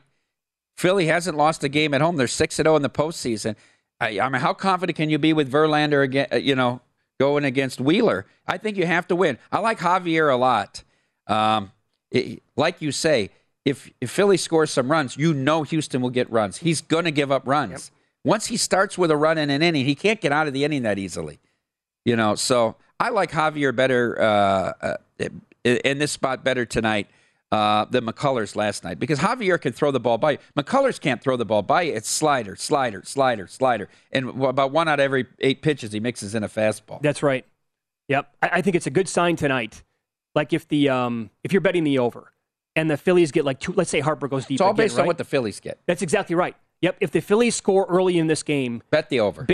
[0.77, 2.15] Philly hasn't lost a game at home.
[2.17, 3.55] They're six and zero in the postseason.
[3.99, 6.27] I, I mean, how confident can you be with Verlander again?
[6.31, 6.81] uh, You know,
[7.19, 8.25] going against Wheeler?
[8.47, 9.37] I think you have to win.
[9.51, 10.83] I like Javier a lot.
[11.27, 11.71] Um,
[12.11, 13.29] it- like you say,
[13.65, 16.57] if if Philly scores some runs, you know Houston will get runs.
[16.57, 17.91] He's going to give up runs.
[18.23, 20.63] Once he starts with a run in an inning, he can't get out of the
[20.63, 21.39] inning that easily.
[22.05, 25.29] You know, so I like Javier better uh, uh,
[25.63, 27.07] in this spot better tonight
[27.51, 30.37] uh, than McCullers last night because Javier can throw the ball by you.
[30.57, 31.93] McCullers can't throw the ball by you.
[31.93, 36.35] It's slider, slider, slider, slider, and about one out of every eight pitches he mixes
[36.35, 37.01] in a fastball.
[37.01, 37.45] That's right.
[38.07, 38.35] Yep.
[38.41, 39.83] I, I think it's a good sign tonight.
[40.35, 42.31] Like if the um, if you're betting the over,
[42.75, 43.73] and the Phillies get like two.
[43.73, 44.55] Let's say Harper goes deep.
[44.55, 45.07] It's all again, based on right?
[45.07, 45.79] what the Phillies get.
[45.85, 46.55] That's exactly right.
[46.81, 46.97] Yep.
[47.01, 49.45] If the Phillies score early in this game, bet the over.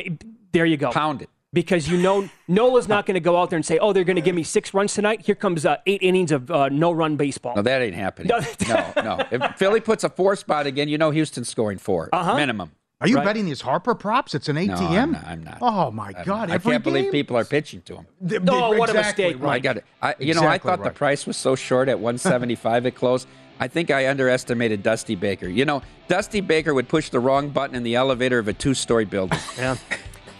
[0.51, 0.91] there you go.
[0.91, 1.29] Pound it.
[1.55, 4.17] Because you know Nola's not going to go out there and say, "Oh, they're going
[4.17, 7.55] to give me six runs tonight." Here comes uh, eight innings of uh, no-run baseball.
[7.55, 8.27] No, that ain't happening.
[8.27, 8.39] No.
[8.67, 9.25] no, no.
[9.31, 12.35] If Philly puts a four spot again, you know Houston's scoring 4 Uh-huh.
[12.35, 12.71] minimum.
[13.01, 13.25] Are you Right?
[13.25, 14.35] betting these Harper props?
[14.35, 14.67] It's an ATM.
[14.67, 15.25] No, I'm not.
[15.27, 15.57] I'm not.
[15.61, 16.49] Oh my I'm God!
[16.49, 16.51] not.
[16.51, 18.07] I can't believe people are pitching to him.
[18.27, 19.53] Th- Oh, th- what a mistake, right.
[19.55, 19.85] I got it.
[20.01, 23.27] I, you know, I Exactly thought the price was so short at 175 at close.
[23.61, 25.47] I think I underestimated Dusty Baker.
[25.47, 29.05] You know, Dusty Baker would push the wrong button in the elevator of a two-story
[29.05, 29.39] building.
[29.57, 29.77] Yeah.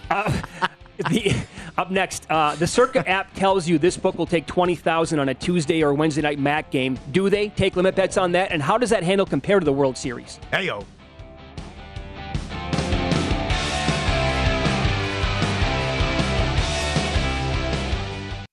[0.08, 0.32] Uh,
[0.98, 1.36] the,
[1.78, 5.30] up next, uh, the Circa app tells you this book will take twenty thousand on
[5.30, 6.98] a Tuesday or Wednesday night Mac game.
[7.12, 8.52] Do they take limit bets on that?
[8.52, 10.40] And how does that handle compare to the World Series?
[10.52, 10.86] Heyo.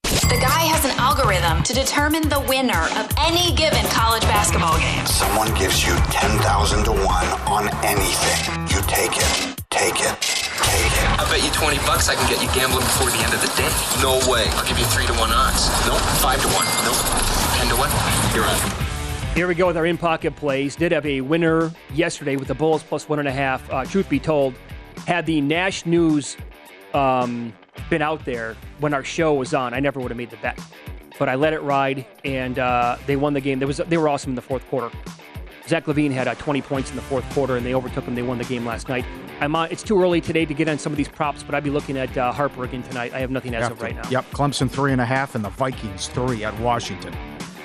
[0.03, 5.05] The guy has an algorithm to determine the winner of any given college basketball game.
[5.07, 7.01] Someone gives you 10,000 to 1
[7.49, 8.67] on anything.
[8.75, 9.63] You take it.
[9.71, 10.42] Take it.
[10.73, 13.53] I bet you 20 bucks I can get you gambling before the end of the
[13.57, 13.69] day.
[14.01, 14.49] No way.
[14.57, 15.69] I'll give you 3 to 1 odds.
[15.87, 16.01] Nope.
[16.21, 16.65] 5 to 1.
[16.89, 16.97] Nope.
[17.61, 17.91] 10 to 1.
[18.35, 18.83] You're on.
[19.35, 20.77] Here we go with our in pocket plays.
[20.77, 23.69] Did have a winner yesterday with the Bulls plus one and a half.
[23.71, 24.55] Uh, truth be told,
[25.07, 26.37] had the Nash News
[26.93, 27.53] um,
[27.89, 30.61] been out there when our show was on, I never would have made the bet.
[31.19, 33.59] But I let it ride, and uh, they won the game.
[33.59, 34.91] There was they were awesome in the fourth quarter.
[35.73, 38.15] Zach LaVine had uh, 20 points in the fourth quarter, and they overtook him.
[38.15, 39.07] They won the game last night.
[39.41, 41.65] I'm on, it's too early today to get on some of these props, but I'd
[41.65, 43.15] be looking at uh, Harper again tonight.
[43.15, 43.85] I have nothing as Have of to.
[43.85, 44.07] right now.
[44.11, 47.15] Yep, Clemson three and a half, and the Vikings three at Washington.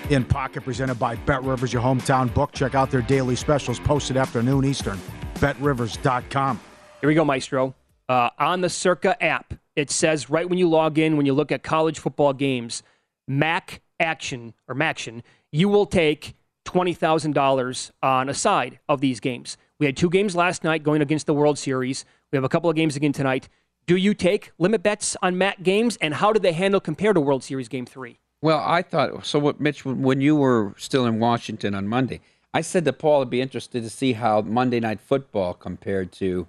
[0.09, 2.53] In pocket presented by Bet Rivers, your hometown book.
[2.53, 4.97] Check out their daily specials posted afternoon Eastern.
[5.35, 6.61] BetRivers.com.
[7.01, 7.75] Here we go, Maestro.
[8.07, 11.51] Uh, on the Circa app, it says right when you log in, when you look
[11.51, 12.83] at college football games,
[13.27, 16.36] Mac Action or Maction, you will take
[16.67, 19.57] $20,000 on a side of these games.
[19.79, 22.05] We had two games last night going against the World Series.
[22.31, 23.47] We have a couple of games again tonight.
[23.85, 27.21] Do you take limit bets on MAC games, and how do they handle compared to
[27.21, 28.19] World Series Game 3?
[28.41, 29.39] Well, I thought so.
[29.39, 32.19] What Mitch, when you were still in Washington on Monday,
[32.53, 36.47] I said to Paul, I'd be interested to see how Monday Night Football compared to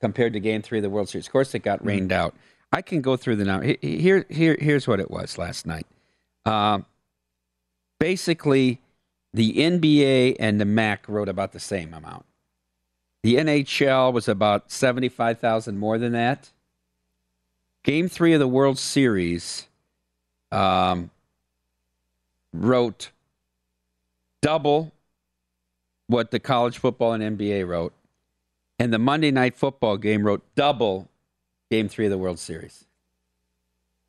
[0.00, 1.26] compared to Game Three of the World Series.
[1.26, 2.34] Of course, it got rained out.
[2.72, 3.60] I can go through the now.
[3.60, 5.86] He- he- Here, here, here's what it was last night.
[6.46, 6.80] Uh,
[7.98, 8.80] basically,
[9.32, 12.24] the NBA and the MAC wrote about the same amount.
[13.22, 16.50] The NHL was about seventy-five thousand more than that.
[17.82, 19.68] Game Three of the World Series
[20.50, 21.10] um,
[22.52, 23.10] wrote
[24.42, 24.92] double
[26.06, 27.92] what the college football and NBA wrote,
[28.78, 31.08] and the Monday Night Football game wrote double
[31.70, 32.86] Game Three of the World Series.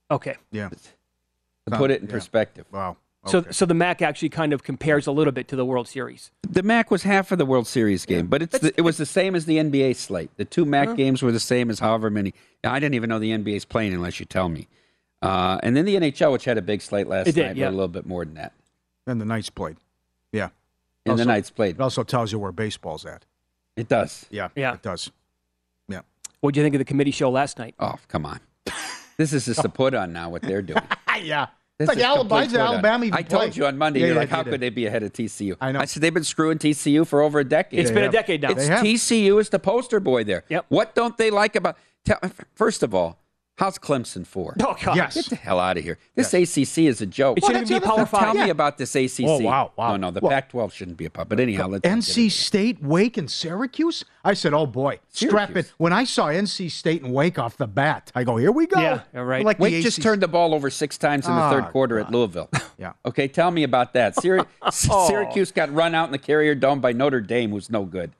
[0.09, 0.35] Okay.
[0.51, 0.69] Yeah.
[0.69, 2.65] To put it in perspective.
[2.71, 2.97] Wow.
[3.27, 6.31] So, so the MAC actually kind of compares a little bit to the World Series.
[6.49, 9.05] The MAC was half of the World Series game, but it's the, it was the
[9.05, 10.31] same as the NBA slate.
[10.37, 10.93] The two MAC Huh.
[10.95, 12.33] games were the same as however many.
[12.63, 14.67] I didn't even know the NBA's playing unless you tell me.
[15.21, 17.65] Uh, and then the NHL, which had a big slate last did, night, yeah.
[17.65, 18.53] wrote a little bit more than that.
[19.05, 19.77] And the Knights played.
[20.31, 20.49] Yeah.
[21.05, 21.75] And the Knights played.
[21.75, 23.25] It also tells you where baseball's at.
[23.77, 24.25] It does.
[24.31, 24.49] Yeah.
[24.55, 24.73] Yeah.
[24.73, 25.11] It does.
[25.87, 26.01] Yeah.
[26.39, 27.75] What do you think of the committee show last night?
[27.79, 28.39] Oh, come on.
[29.17, 30.81] This is just a put on now, what they're doing.
[31.21, 31.47] yeah.
[31.81, 32.57] This It's like is Alabama.
[32.73, 33.57] Alabama even I told played.
[33.57, 35.57] you on Monday, Yeah, you're yeah, like, how could they be ahead of TCU?
[35.59, 35.79] I know.
[35.79, 37.79] I said, they've been screwing TCU for over a decade.
[37.79, 38.51] It's been a decade now.
[38.51, 40.43] It's TCU is the poster boy there.
[40.49, 40.65] Yep.
[40.69, 41.77] What don't they like about.
[42.05, 42.19] Tell,
[42.55, 43.19] first of all,
[43.57, 44.55] how's Clemson for?
[44.61, 44.95] Oh, God.
[44.95, 45.15] Yes.
[45.15, 45.97] Get the hell out of here.
[46.15, 47.37] This ACC is a joke.
[47.37, 48.33] It shouldn't Well, even be that's Power Five.
[48.33, 49.25] Tell me about this ACC.
[49.27, 49.91] Oh, wow, wow.
[49.91, 51.29] No, no, the Well- Pac 12 shouldn't be a pub.
[51.29, 51.83] But anyhow, let's.
[51.83, 54.03] not get NC State, Wake, and Syracuse.
[54.23, 57.65] I said, "Oh boy, strap it." When I saw NC State and Wake off the
[57.67, 59.43] bat, I go, "Here we go." Yeah, all right.
[59.43, 62.11] Like Wake just turned the ball over six times in the Ah, third quarter at
[62.11, 62.49] Louisville.
[62.77, 62.93] Yeah.
[63.05, 64.15] Okay, tell me about that.
[64.15, 64.69] Syr- Oh.
[65.07, 68.11] Syracuse got run out in the Carrier Dome by Notre Dame, who's no good.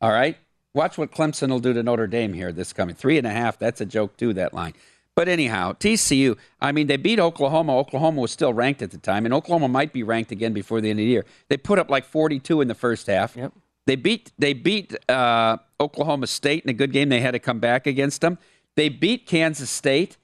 [0.00, 0.36] All right?
[0.74, 2.96] Watch what Clemson will do to Notre Dame here this coming.
[2.96, 4.74] Three and a half, that's a joke too, that line.
[5.14, 7.78] But anyhow, TCU, I mean, they beat Oklahoma.
[7.78, 10.90] Oklahoma was still ranked at the time, and Oklahoma might be ranked again before the
[10.90, 11.24] end of the year.
[11.48, 13.36] They put up like 42 in the first half.
[13.36, 13.52] Yep.
[13.86, 17.08] They beat they beat uh, Oklahoma State in a good game.
[17.08, 18.38] They had to come back against them.
[18.74, 20.16] They beat Kansas State.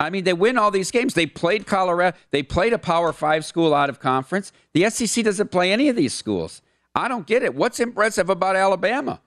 [0.00, 1.14] I mean, they win all these games.
[1.14, 2.16] They played Colorado.
[2.30, 4.52] They played a Power Five school out of conference.
[4.72, 6.62] The SEC doesn't play any of these schools.
[6.94, 7.54] I don't get it.
[7.54, 9.20] What's impressive about Alabama?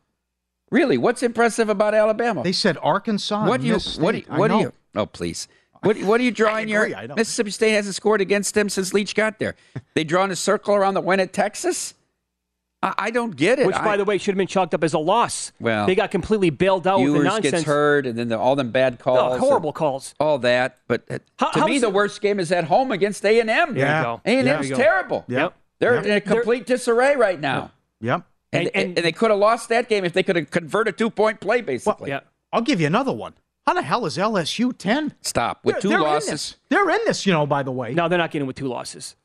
[0.71, 2.43] Really, what's impressive about Alabama?
[2.43, 3.45] They said Arkansas.
[3.47, 3.77] what do you?
[3.99, 4.23] What do you?
[4.29, 4.73] What do you?
[4.95, 5.47] Oh, please.
[5.83, 6.83] What, what are you drawing your?
[6.83, 7.15] agree, I know.
[7.15, 9.55] Mississippi State hasn't scored against them since Leach got there.
[9.95, 11.93] They drawn a circle around the win at Texas.
[12.81, 13.67] I, I don't get it.
[13.67, 15.51] Which, by I- the way, should have been chalked up as a loss.
[15.59, 17.51] Well, they got completely bailed out with the Ewers nonsense.
[17.51, 20.15] gets hurt, and then the, all them bad calls, Oh, horrible calls.
[20.21, 20.77] all that.
[20.87, 23.49] But uh, How- to me, the it- worst game is at home against A and
[23.49, 23.73] M.
[23.73, 24.21] There you go.
[24.25, 25.25] A and There M's terrible.
[25.27, 25.53] Yep.
[25.79, 26.05] They're Yep.
[26.05, 27.71] in a complete disarray right now.
[27.99, 28.23] Yep.
[28.53, 30.93] And, And- and- and, they could have lost that game if they could have converted
[30.93, 32.09] a two point play, basically.
[32.09, 32.21] Yeah.
[32.51, 33.33] I'll give you another one.
[33.65, 35.13] How the hell is LSU ten?
[35.21, 36.29] Stop with They're- 2 they're in losses.
[36.29, 36.55] this.
[36.69, 37.45] They're in this, you know.
[37.45, 37.93] By the way.
[37.93, 39.15] No, they're not getting with two losses.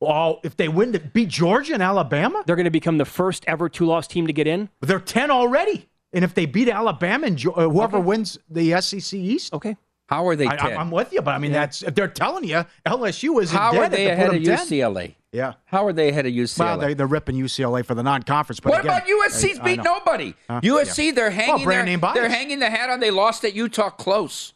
[0.00, 3.44] Well, if they win to beat Georgia and Alabama, They're going to become the first
[3.46, 4.68] ever two-loss team to get in.
[4.80, 5.88] they're ten already.
[6.12, 9.76] And if they beat Alabama and Jo- uh, whoever wins the SEC East, Okay.
[10.06, 10.46] How are they?
[10.46, 10.72] I, 10?
[10.72, 11.20] am with you.
[11.20, 14.42] But I mean, that's if they're telling you LSU isn't How are they ahead of
[14.42, 14.56] 10.
[14.56, 15.14] UCLA?
[15.32, 15.54] Yeah.
[15.66, 16.58] How are they ahead of UCLA?
[16.60, 18.60] Well, they, they're ripping UCLA for the non-conference.
[18.60, 19.98] But what again, about USC's I- I beat know.
[19.98, 20.34] nobody?
[20.48, 20.60] Huh?
[20.62, 22.14] USC, they're hanging brand their, name bias.
[22.14, 23.00] they're hanging the hat on.
[23.00, 24.52] They lost at Utah close.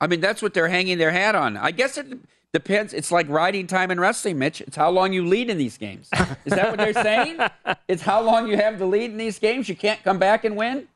[0.00, 1.56] I mean, that's what they're hanging their hat on.
[1.56, 2.06] I guess it
[2.52, 2.92] depends.
[2.94, 4.60] It's like riding time in wrestling, Mitch.
[4.60, 6.08] It's how long you lead in these games.
[6.44, 7.38] Is that what they're saying?
[7.88, 9.68] It's how long you have the lead in these games.
[9.68, 10.88] You can't come back and win.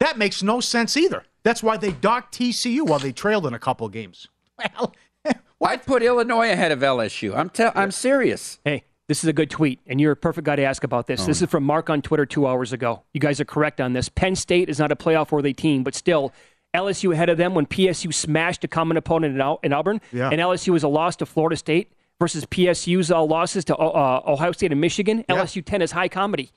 [0.00, 1.24] That makes no sense either.
[1.42, 4.28] That's why they docked TCU while they trailed in a couple games.
[4.58, 4.94] Well,
[5.64, 7.34] I'd put Illinois ahead of LSU.
[7.36, 8.58] I'm tell I'm serious.
[8.64, 11.24] Hey, this is a good tweet, and you're a perfect guy to ask about this.
[11.26, 13.02] This is from Mark on Twitter two hours ago.
[13.12, 14.08] You guys are correct on this.
[14.08, 16.32] Penn State is not a playoff worthy team, but still,
[16.74, 20.28] LSU ahead of them when PSU smashed a common opponent in, Al- in Auburn, Yeah.
[20.30, 24.52] and LSU was a loss to Florida State versus PSU's uh, losses to uh, Ohio
[24.52, 25.24] State and Michigan.
[25.28, 26.50] LSU 10 is high comedy.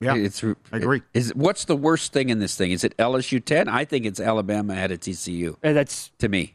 [0.00, 1.02] Yeah, It's, I agree.
[1.12, 2.70] Is what's the worst thing in this thing?
[2.70, 3.68] Is it LSU 10?
[3.68, 6.54] I think it's Alabama ahead of TCU And uh, that's to me.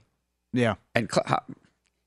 [0.53, 0.75] yeah.
[0.95, 1.09] And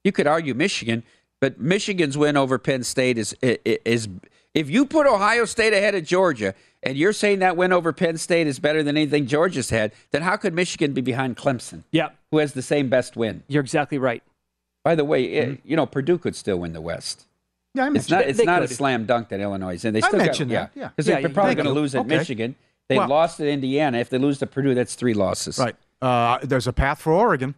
[0.04, 1.04] you could argue Michigan,
[1.40, 4.08] but Michigan's win over Penn State is is
[4.54, 8.16] if you put Ohio State ahead of Georgia, and you're saying that win over Penn
[8.16, 12.08] State is better than anything Georgia's had, then how could Michigan be behind Clemson, yeah,
[12.30, 13.42] who has the same best win?
[13.48, 14.22] you're exactly right.
[14.84, 15.68] By the way, it- mm-hmm.
[15.68, 17.26] you know Purdue could still win the West.
[17.74, 18.24] Yeah, I It's not.
[18.24, 19.94] They- It's they not a slam dunk that Illinois is in.
[19.94, 20.88] They I still mentioned got, that, yeah.
[20.88, 22.16] because Yeah, they're probably going to lose at Okay.
[22.16, 22.54] Michigan.
[22.88, 23.98] They Well- lost at Indiana.
[23.98, 25.58] If they lose to Purdue, that's three losses.
[25.58, 25.76] Right.
[26.00, 27.54] Uh, there's a path for Oregon.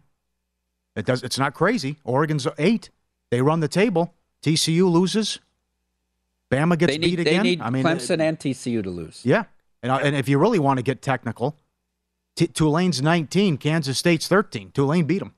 [0.95, 1.23] It does.
[1.23, 1.97] It's not crazy.
[2.03, 2.89] Oregon's eight.
[3.29, 4.13] They run the table.
[4.43, 5.39] TCU loses.
[6.51, 7.43] Bama gets They need, beat they again.
[7.43, 9.21] need I mean, Clemson and TCU to lose.
[9.23, 9.45] Yeah,
[9.81, 11.55] and, and if you really want to get technical,
[12.35, 14.71] T- Tulane's 19, Kansas State's 13.
[14.71, 15.33] Tulane beat them.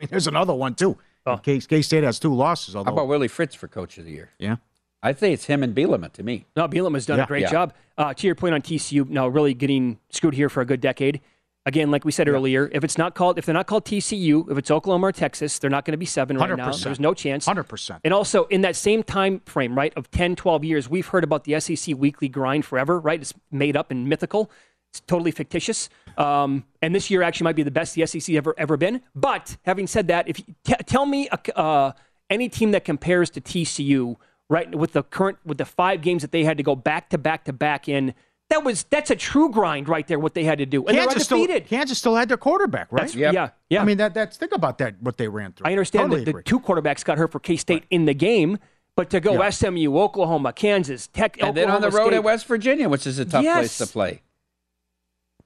[0.00, 0.96] I mean, there's another one too.
[1.42, 2.74] K State has two losses.
[2.74, 4.30] How about Willie Fritz for Coach of the Year?
[4.38, 4.56] yeah,
[5.02, 6.46] I think it's him and Bielema to me.
[6.56, 7.24] No, Bielema has done Yeah.
[7.24, 7.50] a great Yeah.
[7.50, 7.74] job.
[7.96, 11.20] Uh, to your point on TCU, now really getting screwed here for a good decade.
[11.66, 14.58] Again, like we said earlier, if it's not called, if they're not called TCU, if
[14.58, 16.56] it's Oklahoma or Texas, they're not going to be seven right now.
[16.66, 16.84] 100%.
[16.84, 17.46] There's no chance.
[17.46, 18.02] hundred percent.
[18.04, 21.44] And also in that same time frame, right, of 10, 12 years, we've heard about
[21.44, 23.18] the SEC weekly grind forever, right?
[23.18, 24.50] It's made up and mythical.
[24.94, 25.88] It's totally fictitious.
[26.16, 29.00] Um, and this year actually might be the best the SEC ever ever been.
[29.16, 31.92] But having said that, if you, t- tell me a, uh,
[32.30, 34.14] any team that compares to TCU,
[34.48, 37.18] right, with the current with the five games that they had to go back to
[37.18, 38.14] back to back in,
[38.50, 40.20] that was that's a true grind right there.
[40.20, 41.68] What they had to do, and Kansas they're still, undefeated.
[41.68, 43.08] Kansas still had their quarterback, right?
[43.12, 43.82] That's- Yeah, yeah.
[43.82, 45.02] I mean, that that's think about that.
[45.02, 45.66] What they ran through.
[45.66, 48.58] I understand Totally that the two quarterbacks got hurt for K State in the game,
[48.94, 49.50] but to go Yeah.
[49.50, 53.18] SMU, Oklahoma, Kansas, Tech, And then on the road State, at West Virginia, which is
[53.18, 53.56] a tough Yes.
[53.58, 54.22] place to play.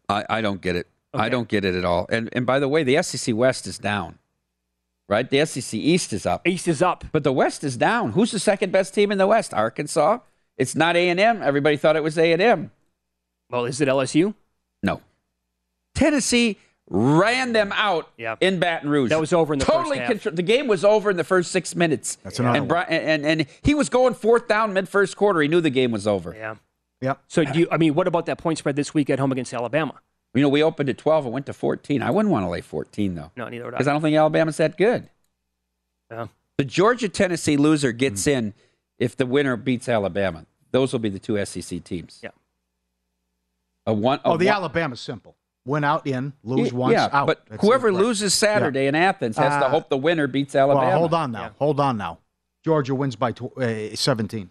[0.09, 0.87] I, I don't get it.
[1.15, 2.07] I don't get it at all.
[2.11, 4.19] And and by the way, the SEC West is down.
[5.09, 5.29] Right?
[5.29, 6.47] The SEC East is up.
[6.47, 7.05] East is up.
[7.13, 8.13] But the West is down.
[8.13, 9.55] Who's the second best team in the West?
[9.55, 10.19] Arkansas.
[10.59, 11.43] It's not A&M.
[11.43, 12.71] Everybody thought it was A&M.
[13.49, 14.35] Well, is it LSU?
[14.83, 15.01] No.
[15.95, 16.59] Tennessee
[16.91, 18.37] ran them out Yeah.
[18.41, 19.09] in Baton Rouge.
[19.09, 20.09] That was over in the first totally half.
[20.09, 22.17] contro- the game was over in the first six minutes.
[22.23, 22.85] That's another and, one.
[22.87, 25.41] Bri- and, and he was going fourth down mid first quarter.
[25.41, 26.35] He knew the game was over.
[26.37, 26.57] Yeah.
[27.01, 27.23] Yep.
[27.29, 27.69] So do you?
[27.71, 29.95] I mean, what about that point spread this week at home against Alabama?
[30.35, 32.03] You know, we opened at 12 and went to 14.
[32.03, 33.31] I wouldn't want to lay 14, though.
[33.37, 33.79] No, neither would I.
[33.79, 33.95] Because I I.
[33.95, 35.09] don't think Alabama's that good.
[36.11, 36.27] Yeah.
[36.59, 38.53] The Georgia Tennessee loser gets in
[38.99, 40.45] if the winner beats Alabama.
[40.71, 42.21] Those will be the two SEC teams.
[42.23, 42.31] Yeah.
[43.87, 44.19] A one.
[44.19, 45.35] a Oh, the one- Alabama's simple.
[45.65, 47.27] Win out, in, lose Yeah, once, yeah, out.
[47.27, 47.97] But That's whoever right.
[47.97, 50.89] loses Saturday in Athens has to Uh, hope the winner beats Alabama.
[50.89, 51.51] Well, hold on now.
[51.59, 52.19] Hold on now.
[52.65, 54.49] Georgia wins by tw- uh, 17.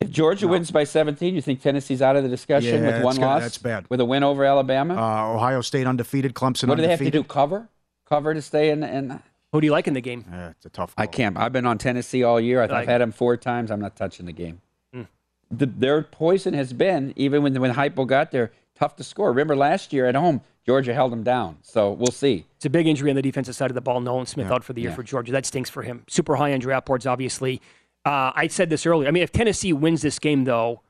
[0.00, 3.02] If Georgia wins by 17, you think Tennessee's out of the discussion Yeah, with one
[3.04, 3.42] that's gonna- loss?
[3.42, 3.86] that's bad.
[3.88, 4.94] With a win over Alabama?
[4.94, 7.24] Uh, Ohio State undefeated, Clemson what do they have to do?
[7.24, 7.68] Cover?
[8.06, 8.82] Cover to stay in?
[8.82, 9.20] in
[9.52, 10.24] Who do you like in the game?
[10.30, 10.92] Yeah, it's a tough.
[10.98, 11.36] I can't.
[11.38, 12.60] I've been on Tennessee all year.
[12.60, 13.70] I've, I've Like- had them four times.
[13.70, 14.60] I'm not touching the game.
[14.92, 15.02] Hmm.
[15.50, 19.30] The, their poison has been, even when, when Heupel got there, tough to score.
[19.30, 21.56] Remember last year at home, Georgia held them down.
[21.62, 22.44] So we'll see.
[22.56, 24.00] It's a big injury on the defensive side of the ball.
[24.00, 24.96] Nolan Smith out for the year Yeah.
[24.96, 25.32] for Georgia.
[25.32, 26.02] That stinks for him.
[26.08, 27.62] Super high on draft boards, obviously.
[28.06, 29.08] Uh, I said this earlier.
[29.08, 30.80] I mean, if Tennessee wins this game, though,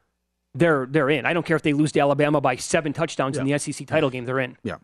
[0.54, 1.24] they're they're in.
[1.24, 4.10] I don't care if they lose to Alabama by seven touchdowns in the SEC title
[4.10, 4.26] game.
[4.26, 4.58] They're in.
[4.62, 4.76] Yeah.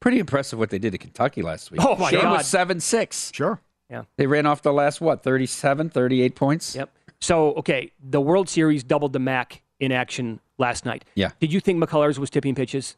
[0.00, 1.80] Pretty impressive what they did to Kentucky last week.
[1.84, 2.38] Oh, my Shane God.
[2.38, 3.32] was 7 6.
[3.34, 3.60] Sure.
[3.90, 4.04] Yeah.
[4.16, 6.74] They ran off the last, what, 37, 38 points?
[6.76, 6.90] Yep.
[7.20, 11.04] So, okay, the World Series doubled the MAC in action last night.
[11.14, 11.30] Yeah.
[11.40, 12.96] Did you think McCullers was tipping pitches?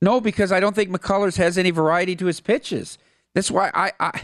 [0.00, 2.98] No, because I don't think McCullers has any variety to his pitches.
[3.34, 4.22] That's why I, I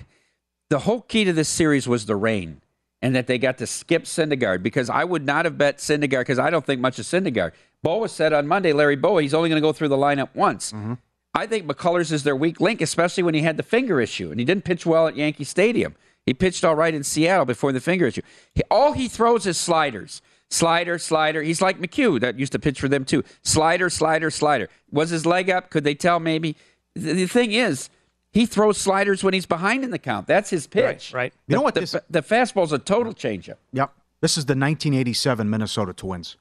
[0.70, 2.62] the whole key to this series was the rain
[3.04, 6.38] and that they got to skip Syndergaard because I would not have bet Syndergaard because
[6.38, 7.52] I don't think much of Syndergaard.
[7.82, 10.72] Bowa said on Monday, Larry Bowa, he's only going to go through the lineup once.
[10.72, 10.94] Mm-hmm.
[11.34, 14.40] I think McCullers is their weak link, especially when he had the finger issue and
[14.40, 15.94] he didn't pitch well at Yankee Stadium.
[16.24, 18.22] He pitched all right in Seattle before the finger issue.
[18.54, 20.22] He, all he throws is sliders.
[20.48, 21.42] Slider, slider.
[21.42, 23.22] He's like McHugh that used to pitch for them too.
[23.42, 24.70] Slider, slider, slider.
[24.90, 25.68] Was his leg up?
[25.68, 26.56] Could they tell maybe?
[26.94, 27.90] The, the thing is,
[28.34, 30.26] he throws sliders when he's behind in the count.
[30.26, 31.12] That's his pitch.
[31.14, 31.24] Right.
[31.24, 31.34] right.
[31.46, 33.56] You know what The, this- the fastball's a total changeup.
[33.72, 33.92] Yep.
[34.20, 36.36] This is the 1987 Minnesota Twins,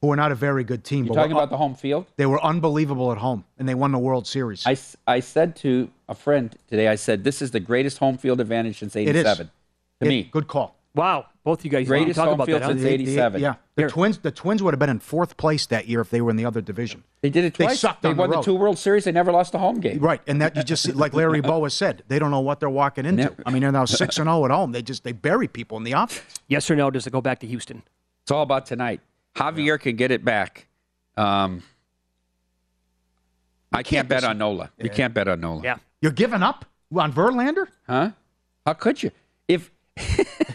[0.00, 1.04] who are not a very good team.
[1.04, 2.06] You're but talking were- about the home field?
[2.16, 4.64] They were unbelievable at home, and they won the World Series.
[4.66, 4.76] I,
[5.06, 8.78] I said to a friend today, I said, this is the greatest home field advantage
[8.78, 9.16] since 87.
[9.16, 9.26] It is.
[9.26, 9.50] 87.
[10.00, 10.22] To It- me.
[10.32, 10.76] good call.
[10.94, 12.68] Wow, both you guys Greatest talk home about field that.
[12.70, 13.40] since They- they- 87.
[13.40, 13.88] yeah, the Here.
[13.90, 14.18] Twins.
[14.18, 16.44] The Twins would have been in fourth place that year if they were in the
[16.44, 17.04] other division.
[17.20, 17.78] They did it They twice.
[17.80, 18.44] sucked They on the won the, road.
[18.44, 19.04] two World Series.
[19.04, 20.00] They never lost a home game.
[20.00, 22.68] Right, and that you just see- like Larry Bowa said, they don't know what they're
[22.70, 23.24] walking into.
[23.24, 23.42] Never.
[23.46, 24.72] I mean, they're now six and zero at home.
[24.72, 26.40] They just they bury people in the offense.
[26.48, 26.90] Yes or no?
[26.90, 27.82] Does it go back to Houston?
[28.22, 29.00] It's all about tonight.
[29.36, 30.66] Javier can get it back.
[31.16, 31.62] Um,
[33.72, 34.70] I can't bet on Nola.
[34.78, 35.62] You can't bet on Nola.
[35.62, 35.76] Yeah.
[36.00, 36.64] You're giving up
[36.96, 37.68] on Verlander?
[37.86, 38.10] Huh?
[38.66, 39.10] How could you?
[39.46, 39.70] If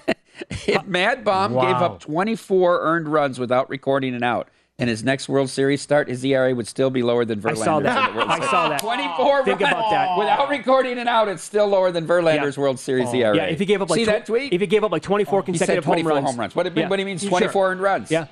[0.67, 4.49] if MadBum gave up 24 earned runs without recording an out,
[4.79, 7.61] and his next World Series start, his ERA would still be lower than Verlander's.
[7.61, 8.15] I saw that.
[8.15, 8.79] World I saw that.
[8.81, 10.17] 24 Think about that.
[10.17, 13.15] Without recording an out, it's still lower than Verlander's World Series oh.
[13.15, 13.35] ERA.
[13.35, 14.51] Yeah, if he gave up like See tw- that tweet?
[14.51, 16.55] if he gave up like 24 He said consecutive 24 home runs, home runs.
[16.55, 16.89] What, Yeah.
[16.89, 17.29] what he means Sure.
[17.29, 18.11] 24 earned runs.
[18.11, 18.25] Yeah.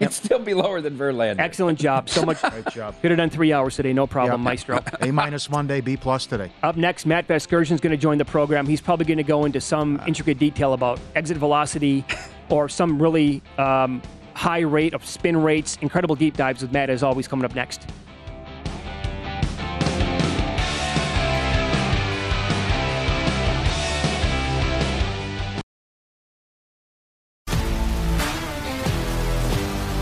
[0.00, 1.38] It'd still be lower than Verlander.
[1.38, 2.08] Excellent job.
[2.08, 2.40] So much.
[2.42, 2.94] Great job.
[3.02, 4.44] Could have done three hours today, no problem, Yep.
[4.44, 4.78] Maestro.
[5.00, 6.50] A minus Monday, B plus today.
[6.62, 8.66] Up next, Matt Vasgersian is going to join the program.
[8.66, 12.04] He's probably going to go into some intricate detail about exit velocity
[12.48, 14.00] or some really um,
[14.34, 15.76] high rate of spin rates.
[15.82, 17.86] Incredible deep dives with Matt, as always, coming up next.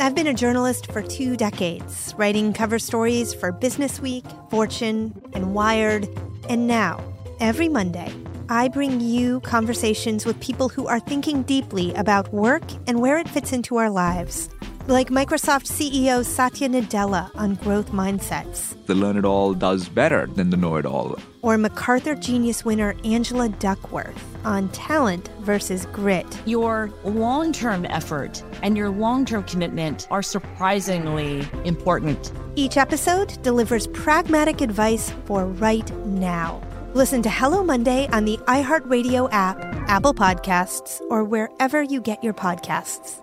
[0.00, 5.52] I've been a journalist for two decades, writing cover stories for Business Week, Fortune, and
[5.52, 6.08] Wired.
[6.48, 7.04] And now,
[7.38, 8.10] every Monday,
[8.48, 13.28] I bring you conversations with people who are thinking deeply about work and where it
[13.28, 14.48] fits into our lives
[14.86, 18.74] like Microsoft CEO Satya Nadella on growth mindsets.
[18.86, 21.18] The learn it all does better than the know it all.
[21.42, 26.26] Or MacArthur Genius winner Angela Duckworth on talent versus grit.
[26.46, 32.32] Your long term effort and your long term commitment are surprisingly important.
[32.56, 36.60] Each episode delivers pragmatic advice for right now.
[36.92, 42.34] Listen to Hello Monday on the iHeartRadio app, Apple Podcasts, or wherever you get your
[42.34, 43.22] podcasts.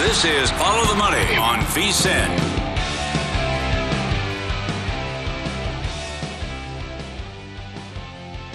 [0.00, 2.26] This is Follow the Money on VSIN.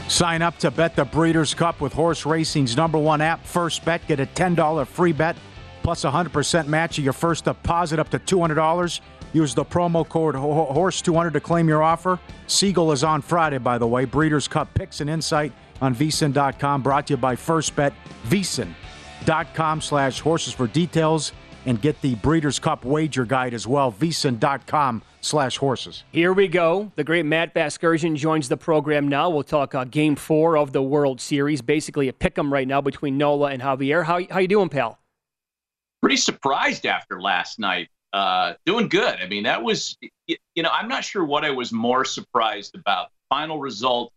[0.10, 4.08] Sign up to bet the Breeders' Cup with Horse Racing's number one app, First Bet.
[4.08, 5.36] Get a $10 free bet
[5.84, 9.02] plus 100% match of your first deposit up to $200.
[9.34, 12.20] Use the promo code HORSE200 to claim your offer.
[12.48, 14.06] Siegel is on Friday, by the way.
[14.06, 16.82] Breeders' Cup picks and insight on vsin.com.
[16.82, 17.94] Brought to you by First Bet.
[19.22, 21.32] vsin.com slash horses for details
[21.66, 23.92] and get the Breeders' Cup wager guide as well.
[23.92, 26.04] vsin.com slash horses.
[26.12, 26.92] Here we go.
[26.96, 29.30] The great Matt Vasgersian joins the program now.
[29.30, 31.62] We'll talk uh, game four of the World Series.
[31.62, 34.06] Basically a pick 'em right now between Nola and Javier.
[34.06, 35.00] How, how you doing, pal?
[36.02, 37.90] Pretty surprised after last night.
[38.14, 39.18] Uh, doing good.
[39.20, 39.98] I mean, that was,
[40.28, 43.10] you know, I'm not sure what I was more surprised about.
[43.28, 44.14] Final result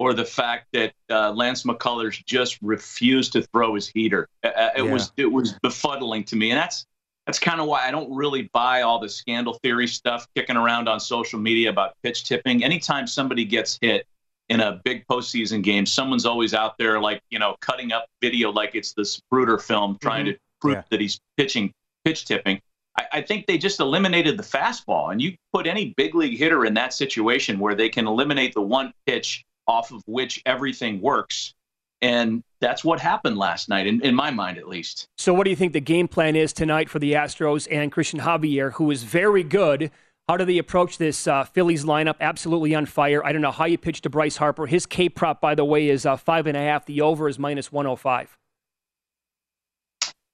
[0.00, 4.26] or the fact that uh, Lance McCullers just refused to throw his heater.
[4.42, 4.92] Uh, uh it Yeah.
[4.92, 6.86] was it was befuddling to me, and that's
[7.26, 10.88] that's kind of why I don't really buy all the scandal theory stuff kicking around
[10.88, 12.64] on social media about pitch tipping.
[12.64, 14.06] Anytime somebody gets hit
[14.48, 18.50] in a big postseason game, someone's always out there like you know cutting up video
[18.50, 21.72] like it's the Zapruder film, trying to prove that he's pitching
[22.06, 22.58] pitch tipping.
[22.98, 26.64] I, I think they just eliminated the fastball, and you put any big league hitter
[26.64, 31.54] in that situation where they can eliminate the one pitch off of which everything works.
[32.02, 35.06] And that's what happened last night, in, in my mind at least.
[35.16, 38.20] So, what do you think the game plan is tonight for the Astros and Christian
[38.20, 39.90] Javier, who is very good?
[40.28, 42.16] How do they approach this uh, Phillies lineup?
[42.20, 43.24] Absolutely on fire.
[43.24, 44.66] I don't know how you pitch to Bryce Harper.
[44.66, 46.86] His K prop, by the way, is uh, five and a half.
[46.86, 48.38] The over is minus 105.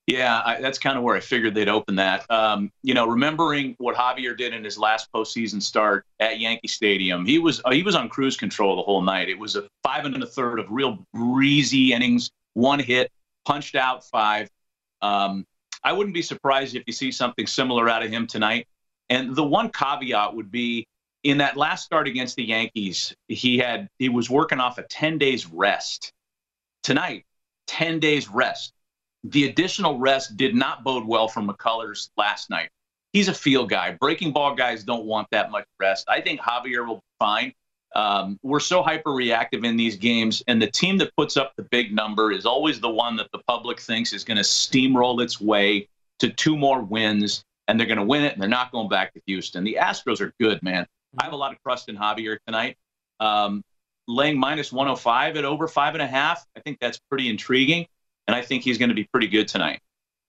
[0.07, 2.31] Yeah, I, that's kind of where I figured they'd open that.
[2.31, 7.27] Um, you know, remembering what Javier did in his last postseason start at Yankee Stadium,
[7.27, 9.29] he was uh, he was on cruise control the whole night.
[9.29, 13.11] It was a five and a third of real breezy innings, one hit,
[13.45, 14.49] punched out five.
[15.03, 15.45] Um,
[15.83, 18.69] I wouldn't be surprised if you see something similar out of him tonight.
[19.11, 20.87] And the one caveat would be
[21.25, 25.19] in that last start against the Yankees, he had he was working off a 10
[25.19, 26.13] days rest.
[26.85, 27.25] Tonight,
[27.67, 28.73] 10 days rest
[29.31, 32.71] the additional rest did not bode well for McCullers last night.
[33.13, 33.93] He's a field guy.
[33.93, 36.07] Breaking ball guys don't want that much rest.
[36.09, 37.53] I think Javier will be fine.
[37.95, 41.63] Um, we're so hyper reactive in these games, and the team that puts up the
[41.71, 45.41] big number is always the one that the public thinks is going to steamroll its
[45.41, 48.89] way to two more wins, and they're going to win it, and they're not going
[48.89, 49.65] back to Houston.
[49.65, 50.87] The Astros are good, man.
[51.19, 52.77] I have a lot of trust in Javier tonight.
[53.19, 53.63] Um,
[54.07, 57.87] laying minus 105 at over five and a half, I think that's pretty intriguing
[58.27, 59.81] and I think he's going to be pretty good tonight.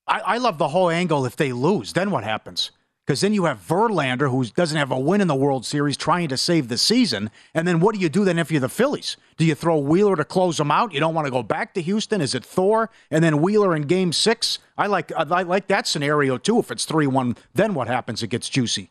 [0.08, 1.26] I, I love the whole angle.
[1.26, 2.72] If they lose, then what happens?
[3.06, 6.28] Because then you have Verlander, who doesn't have a win in the World Series, trying
[6.28, 7.32] to save the season.
[7.54, 9.16] And then what do you do then if you're the Phillies?
[9.38, 10.94] Do you throw Wheeler to close them out?
[10.94, 12.20] You don't want to go back to Houston.
[12.20, 14.60] Is it Thor and then Wheeler in Game Six?
[14.78, 16.60] I like I like that scenario too.
[16.60, 18.22] If it's three one, then what happens?
[18.24, 18.90] It gets juicy.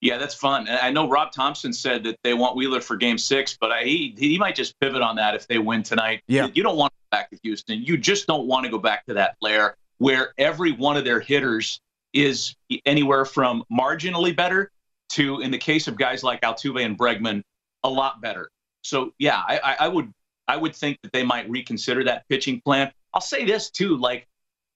[0.00, 0.68] Yeah, that's fun.
[0.68, 4.14] I know Rob Thompson said that they want Wheeler for Game Six, but I, he
[4.16, 6.22] he might just pivot on that if they win tonight.
[6.28, 7.82] Yeah, you don't want to go back to Houston.
[7.82, 11.20] You just don't want to go back to that lair where every one of their
[11.20, 11.80] hitters
[12.12, 14.70] is anywhere from marginally better
[15.10, 17.42] to, in the case of guys like Altuve and Bregman,
[17.84, 18.50] a lot better.
[18.82, 20.12] So yeah, I, I would
[20.46, 22.92] I would think that they might reconsider that pitching plan.
[23.12, 24.26] I'll say this too, like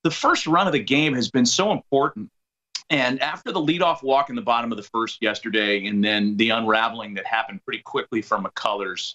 [0.02, 2.30] the first run of the game has been so important
[2.90, 6.50] and after the leadoff walk in the bottom of the first yesterday, and then the
[6.50, 9.14] unraveling that happened pretty quickly from McCullers,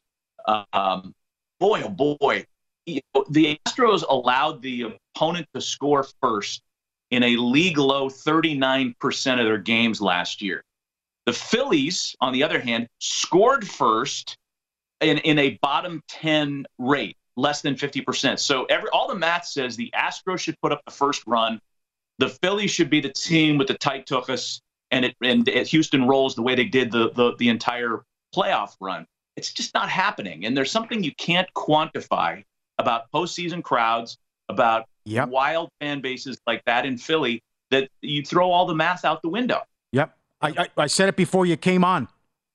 [0.73, 1.13] um,
[1.59, 2.45] boy, oh boy,
[2.85, 6.61] you know, the Astros allowed the opponent to score first
[7.11, 10.63] in a league low 39% of their games last year.
[11.25, 14.37] The Phillies, on the other hand, scored first
[15.01, 18.39] in, in a bottom 10 rate, less than 50%.
[18.39, 21.59] So every all the math says the Astros should put up the first run
[22.19, 24.61] the Phillies should be the team with the tight tuchus,
[24.91, 28.03] and it and it, Houston rolls the way they did the, the the entire
[28.35, 29.05] playoff run.
[29.35, 32.43] It's just not happening, and there's something you can't quantify
[32.77, 34.17] about postseason crowds,
[34.49, 35.29] about yep.
[35.29, 37.41] wild fan bases like that in Philly
[37.71, 39.61] that you throw all the math out the window.
[39.91, 42.07] Yep, I, I, I said it before you came on.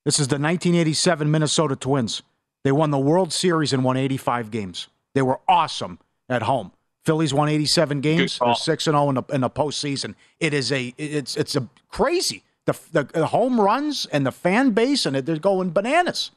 [0.04, 2.22] This is the 1987 Minnesota Twins.
[2.64, 4.88] They won the World Series and won 85 games.
[5.14, 5.98] They were awesome
[6.28, 6.72] at home.
[7.10, 8.38] Phillies won 87 games.
[8.38, 10.14] They're six and zero oh in the in the postseason.
[10.38, 14.70] It is a it's it's a crazy the, the, the home runs and the fan
[14.70, 16.30] base and it, they're going bananas.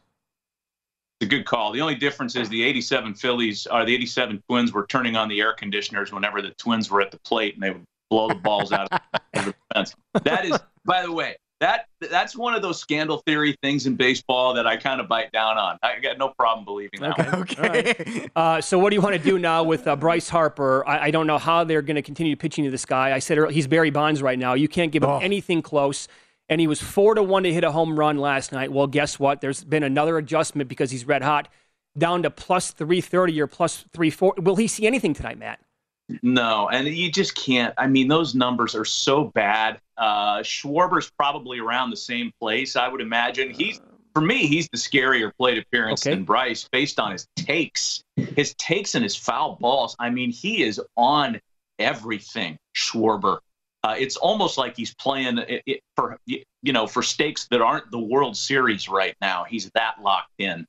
[1.22, 1.74] It's a good call.
[1.74, 5.42] The only difference is the 87 Phillies or the 87 Twins were turning on the
[5.42, 8.72] air conditioners whenever the Twins were at the plate and they would blow the balls
[8.72, 9.94] out of the fence.
[10.24, 14.54] That is, by the way, that that's one of those scandal theory things in baseball
[14.54, 15.80] that I kind of bite down on.
[15.82, 17.34] I got no problem believing that.
[17.34, 17.62] Okay.
[17.62, 17.94] okay.
[17.96, 18.30] Right.
[18.36, 20.86] Uh, so what do you want to do now with uh, Bryce Harper?
[20.88, 23.14] I, I, don't know how they're going to continue pitching to this guy.
[23.14, 24.56] I said he's Barry Bonds right now.
[24.56, 25.20] You can't give him oh.
[25.20, 26.08] anything close.
[26.50, 28.72] And he was four to one to hit a home run last night.
[28.72, 29.40] Well, guess what?
[29.40, 31.48] There's been another adjustment because he's red hot,
[31.98, 34.34] down to plus three thirty or plus three four.
[34.38, 35.60] Will he see anything tonight, Matt?
[36.22, 37.74] No, and you just can't.
[37.78, 39.80] I mean, those numbers are so bad.
[39.98, 43.52] Uh, Schwarber's probably around the same place, I would imagine.
[43.52, 43.80] He's
[44.14, 46.16] for me, he's the scarier plate appearance okay.
[46.16, 49.96] than Bryce based on his takes, his takes and his foul balls.
[50.00, 51.40] I mean, he is on
[51.80, 52.58] everything.
[52.76, 53.40] Schwarber.
[53.84, 57.92] Uh, it's almost like he's playing it, it, for you know for stakes that aren't
[57.92, 59.44] the World Series right now.
[59.44, 60.66] He's that locked in.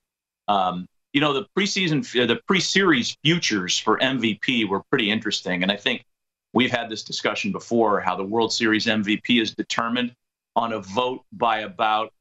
[0.49, 5.71] Um, you know, the preseason, uh, the pre-series futures for MVP were pretty interesting, and
[5.71, 6.05] I think
[6.53, 10.13] we've had this discussion before how the World Series MVP is determined
[10.57, 12.13] on a vote by about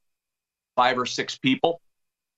[0.76, 1.82] five or six people.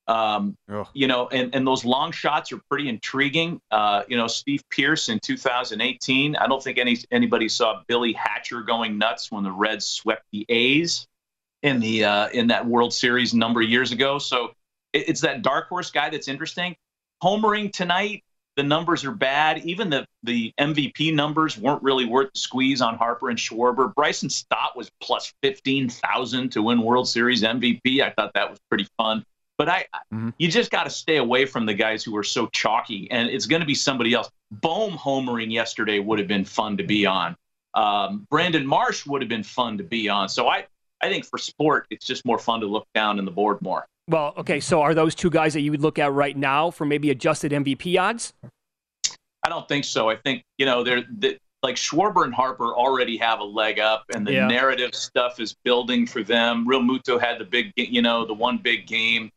[0.07, 0.55] Um,
[0.93, 3.59] you know, and, and those long shots are pretty intriguing.
[3.69, 6.37] Uh, you know, Steve Pearce in 2018.
[6.37, 10.45] I don't think any anybody saw Billy Hatcher going nuts when the Reds swept the
[10.47, 11.05] A's
[11.63, 14.19] in the uh, in that World Series a number of years ago.
[14.19, 14.51] So
[14.95, 16.75] it's that dark horse guy that's interesting.
[17.23, 18.23] Homering tonight,
[18.55, 19.59] the numbers are bad.
[19.65, 23.93] Even the the MVP numbers weren't really worth the squeeze on Harper and Schwarber.
[23.93, 28.01] Bryson Stott was plus fifteen thousand to win World Series MVP.
[28.01, 29.25] I thought that was pretty fun.
[29.57, 29.85] But I,
[30.37, 33.45] you just got to stay away from the guys who are so chalky, and it's
[33.45, 34.29] going to be somebody else.
[34.51, 37.37] Bohm homering yesterday would have been fun to be on.
[37.73, 40.27] Um, Brandon Marsh would have been fun to be on.
[40.27, 40.65] So I,
[41.01, 43.85] I think for sport, it's just more fun to look down in the board more.
[44.07, 44.59] Well, okay.
[44.59, 47.51] So are those two guys that you would look at right now for maybe adjusted
[47.51, 48.33] MVP odds?
[49.43, 50.09] I don't think so.
[50.09, 54.03] I think you know they're they, like Schwarber and Harper already have a leg up,
[54.13, 54.47] and the Yeah.
[54.47, 56.67] narrative stuff is building for them.
[56.67, 59.31] Realmuto had the big, you know, the one big game.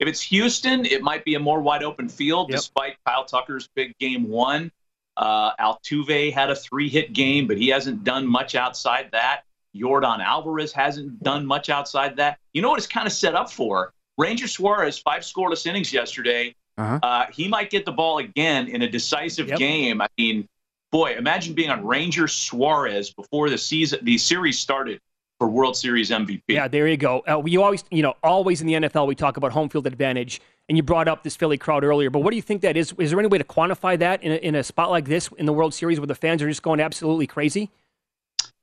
[0.00, 3.96] If it's Houston, it might be a more wide open field, despite Kyle Tucker's big
[3.98, 4.72] game one.
[5.16, 9.42] Uh, Altuve had a three hit game, but he hasn't done much outside that.
[9.76, 12.38] Yordan Alvarez hasn't done much outside that.
[12.52, 13.92] You know what it's kind of set up for?
[14.18, 16.54] Ranger Suarez, five scoreless innings yesterday.
[16.76, 16.98] Uh-huh.
[17.02, 20.00] Uh, he might get the ball again in a decisive game.
[20.00, 20.48] I mean,
[20.90, 25.00] boy, imagine being on Ranger Suarez before the season, the series started
[25.38, 26.42] for World Series MVP.
[26.48, 27.22] Yeah, there you go.
[27.28, 30.40] Uh, we always, you know, always in the NFL we talk about home field advantage,
[30.68, 32.10] and you brought up this Philly crowd earlier.
[32.10, 32.94] But what do you think that is?
[32.98, 35.46] Is there any way to quantify that in a, in a spot like this in
[35.46, 37.70] the World Series where the fans are just going absolutely crazy?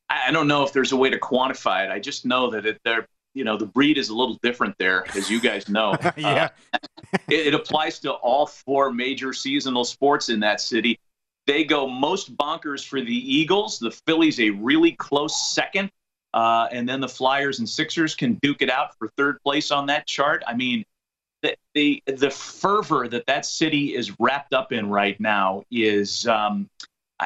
[0.09, 1.91] I, I don't know if there's a way to quantify it.
[1.91, 5.05] I just know that it, they're, you know, the breed is a little different there,
[5.15, 5.95] as you guys know.
[6.17, 6.49] yeah.
[7.29, 10.99] it, it applies to all four major seasonal sports in that city.
[11.47, 13.79] They go most bonkers for the Eagles.
[13.79, 15.89] The Phillies a really close second,
[16.33, 19.87] uh, and then the Flyers and Sixers can duke it out for third place on
[19.87, 20.43] that chart.
[20.45, 20.83] I mean,
[21.41, 26.27] the the, the fervor that that city is wrapped up in right now is.
[26.27, 26.69] Um,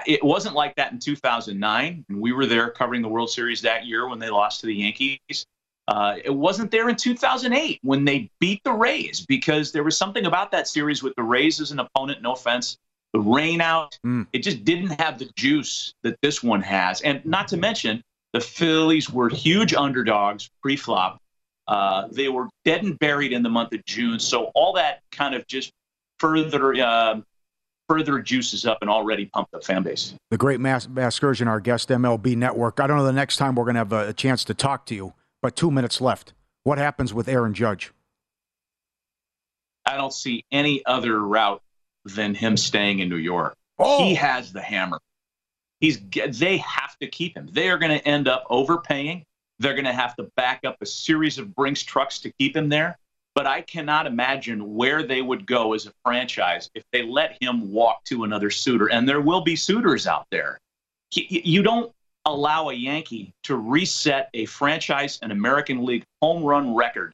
[0.06, 3.86] it wasn't like that in 2009, and we were there covering the World Series that
[3.86, 5.46] year when they lost to the Yankees.
[5.88, 10.26] Uh, it wasn't there in 2008 when they beat the Rays because there was something
[10.26, 12.22] about that series with the Rays as an opponent.
[12.22, 12.78] No offense,
[13.14, 13.98] the rain out.
[14.34, 17.02] It just didn't have the juice that this one has.
[17.02, 18.02] And not to mention,
[18.34, 21.22] the Phillies were huge underdogs pre-flop.
[21.68, 25.34] Uh, they were dead and buried in the month of June, so all that kind
[25.34, 25.72] of just
[26.20, 27.22] further uh,
[27.88, 30.14] further juices up an already pumped up fan base.
[30.32, 32.80] The great Matt Vasgersian, our guest, MLB Network.
[32.80, 34.86] I don't know the next time we're going to have a, a chance to talk
[34.88, 35.14] to you,
[35.46, 36.34] but two minutes left.
[36.64, 37.94] What happens with Aaron Judge?
[39.86, 41.62] I don't see any other route
[42.04, 43.54] than him staying in New York.
[43.78, 44.16] He oh!
[44.16, 44.98] has the hammer.
[45.80, 47.48] He's they have to keep him.
[47.52, 49.24] They are going to end up overpaying.
[49.60, 52.70] They're going to have to back up a series of Brinks trucks to keep him
[52.70, 52.98] there.
[53.36, 57.72] But I cannot imagine where they would go as a franchise if they let him
[57.72, 58.88] walk to another suitor.
[58.88, 60.60] And there will be suitors out there.
[61.12, 61.95] He- You don't
[62.26, 67.14] allow a Yankee to reset a franchise and American League home run record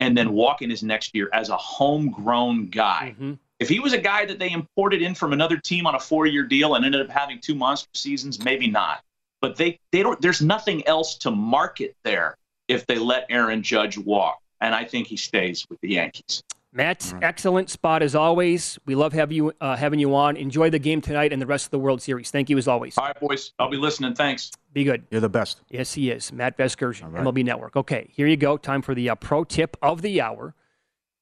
[0.00, 3.14] and then walk in his next year as a homegrown guy.
[3.14, 3.34] Mm-hmm.
[3.60, 6.44] If he was a guy that they imported in from another team on a four-year
[6.44, 9.02] deal and ended up having two monster seasons, maybe not.
[9.40, 10.20] But they they don't.
[10.20, 12.36] There's nothing else to market there
[12.66, 16.42] if they let Aaron Judge walk, and I think he stays with the Yankees.
[16.76, 18.80] Matt, excellent spot as always.
[18.84, 20.36] We love have you uh, having you on.
[20.36, 22.32] Enjoy the game tonight and the rest of the World Series.
[22.32, 22.98] Thank you as always.
[22.98, 23.52] All right, boys.
[23.60, 24.14] I'll be listening.
[24.14, 24.50] Thanks.
[24.72, 25.04] Be good.
[25.08, 25.60] You're the best.
[25.70, 26.32] Yes, he is.
[26.32, 27.76] Matt Vasgersian, MLB Network.
[27.76, 28.56] Okay, here you go.
[28.56, 30.54] Time for the uh, pro tip of the hour.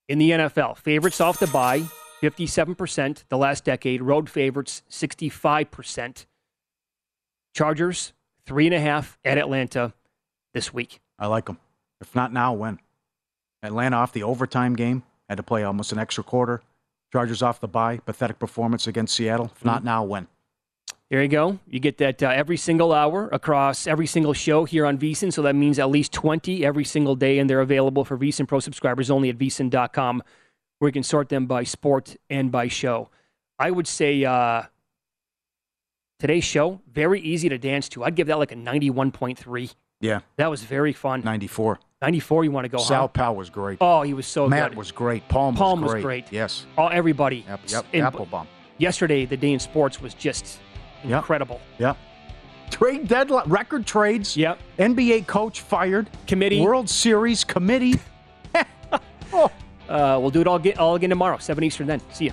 [0.09, 1.83] In the NFL, favorites off the bye,
[2.23, 4.01] 57% the last decade.
[4.01, 6.25] Road favorites, 65%.
[7.55, 8.15] Chargers,
[8.47, 9.93] three and a half at Atlanta
[10.55, 11.01] this week.
[11.19, 11.59] I like them.
[12.01, 12.79] If not now, when?
[13.63, 16.63] Atlanta off the overtime game, had to play almost an extra quarter.
[17.13, 19.51] Chargers off the bye, pathetic performance against Seattle.
[19.55, 20.29] If not now, when?
[21.11, 21.59] There you go.
[21.67, 25.31] You get that uh, every single hour across every single show here on VSIN.
[25.31, 27.39] So that means at least 20 every single day.
[27.39, 30.23] And they're available for VSIN Pro subscribers only at VSIN.com,
[30.79, 33.11] where you can sort them by sport and by show.
[33.59, 34.63] I would say uh,
[36.19, 38.05] today's show, very easy to dance to.
[38.05, 39.75] I'd give that like a 91.3.
[40.01, 40.21] Yeah.
[40.37, 41.21] That was very fun.
[41.23, 41.79] 94.
[42.03, 43.09] 94, you want to go Sal huh?
[43.09, 43.79] Powell was great.
[43.81, 44.51] Oh, he was so good.
[44.51, 44.79] Matt good.
[44.79, 45.27] was great.
[45.29, 46.03] Palm, Palm was was great.
[46.03, 46.33] great.
[46.33, 46.67] Yes.
[46.77, 47.45] Oh, everybody.
[47.49, 48.49] Yep, yep, And Applebaum.
[48.79, 50.59] Yesterday, the day in sports was just
[51.05, 51.61] incredible.
[51.79, 51.97] Yep.
[52.71, 54.37] Trade deadline, record trades.
[54.37, 54.59] Yep.
[54.79, 56.11] NBA coach fired.
[56.27, 56.61] Committee.
[56.61, 57.95] World Series committee.
[59.89, 62.01] Uh, we'll do it all, all again tomorrow, 7 Eastern then.
[62.13, 62.33] See you.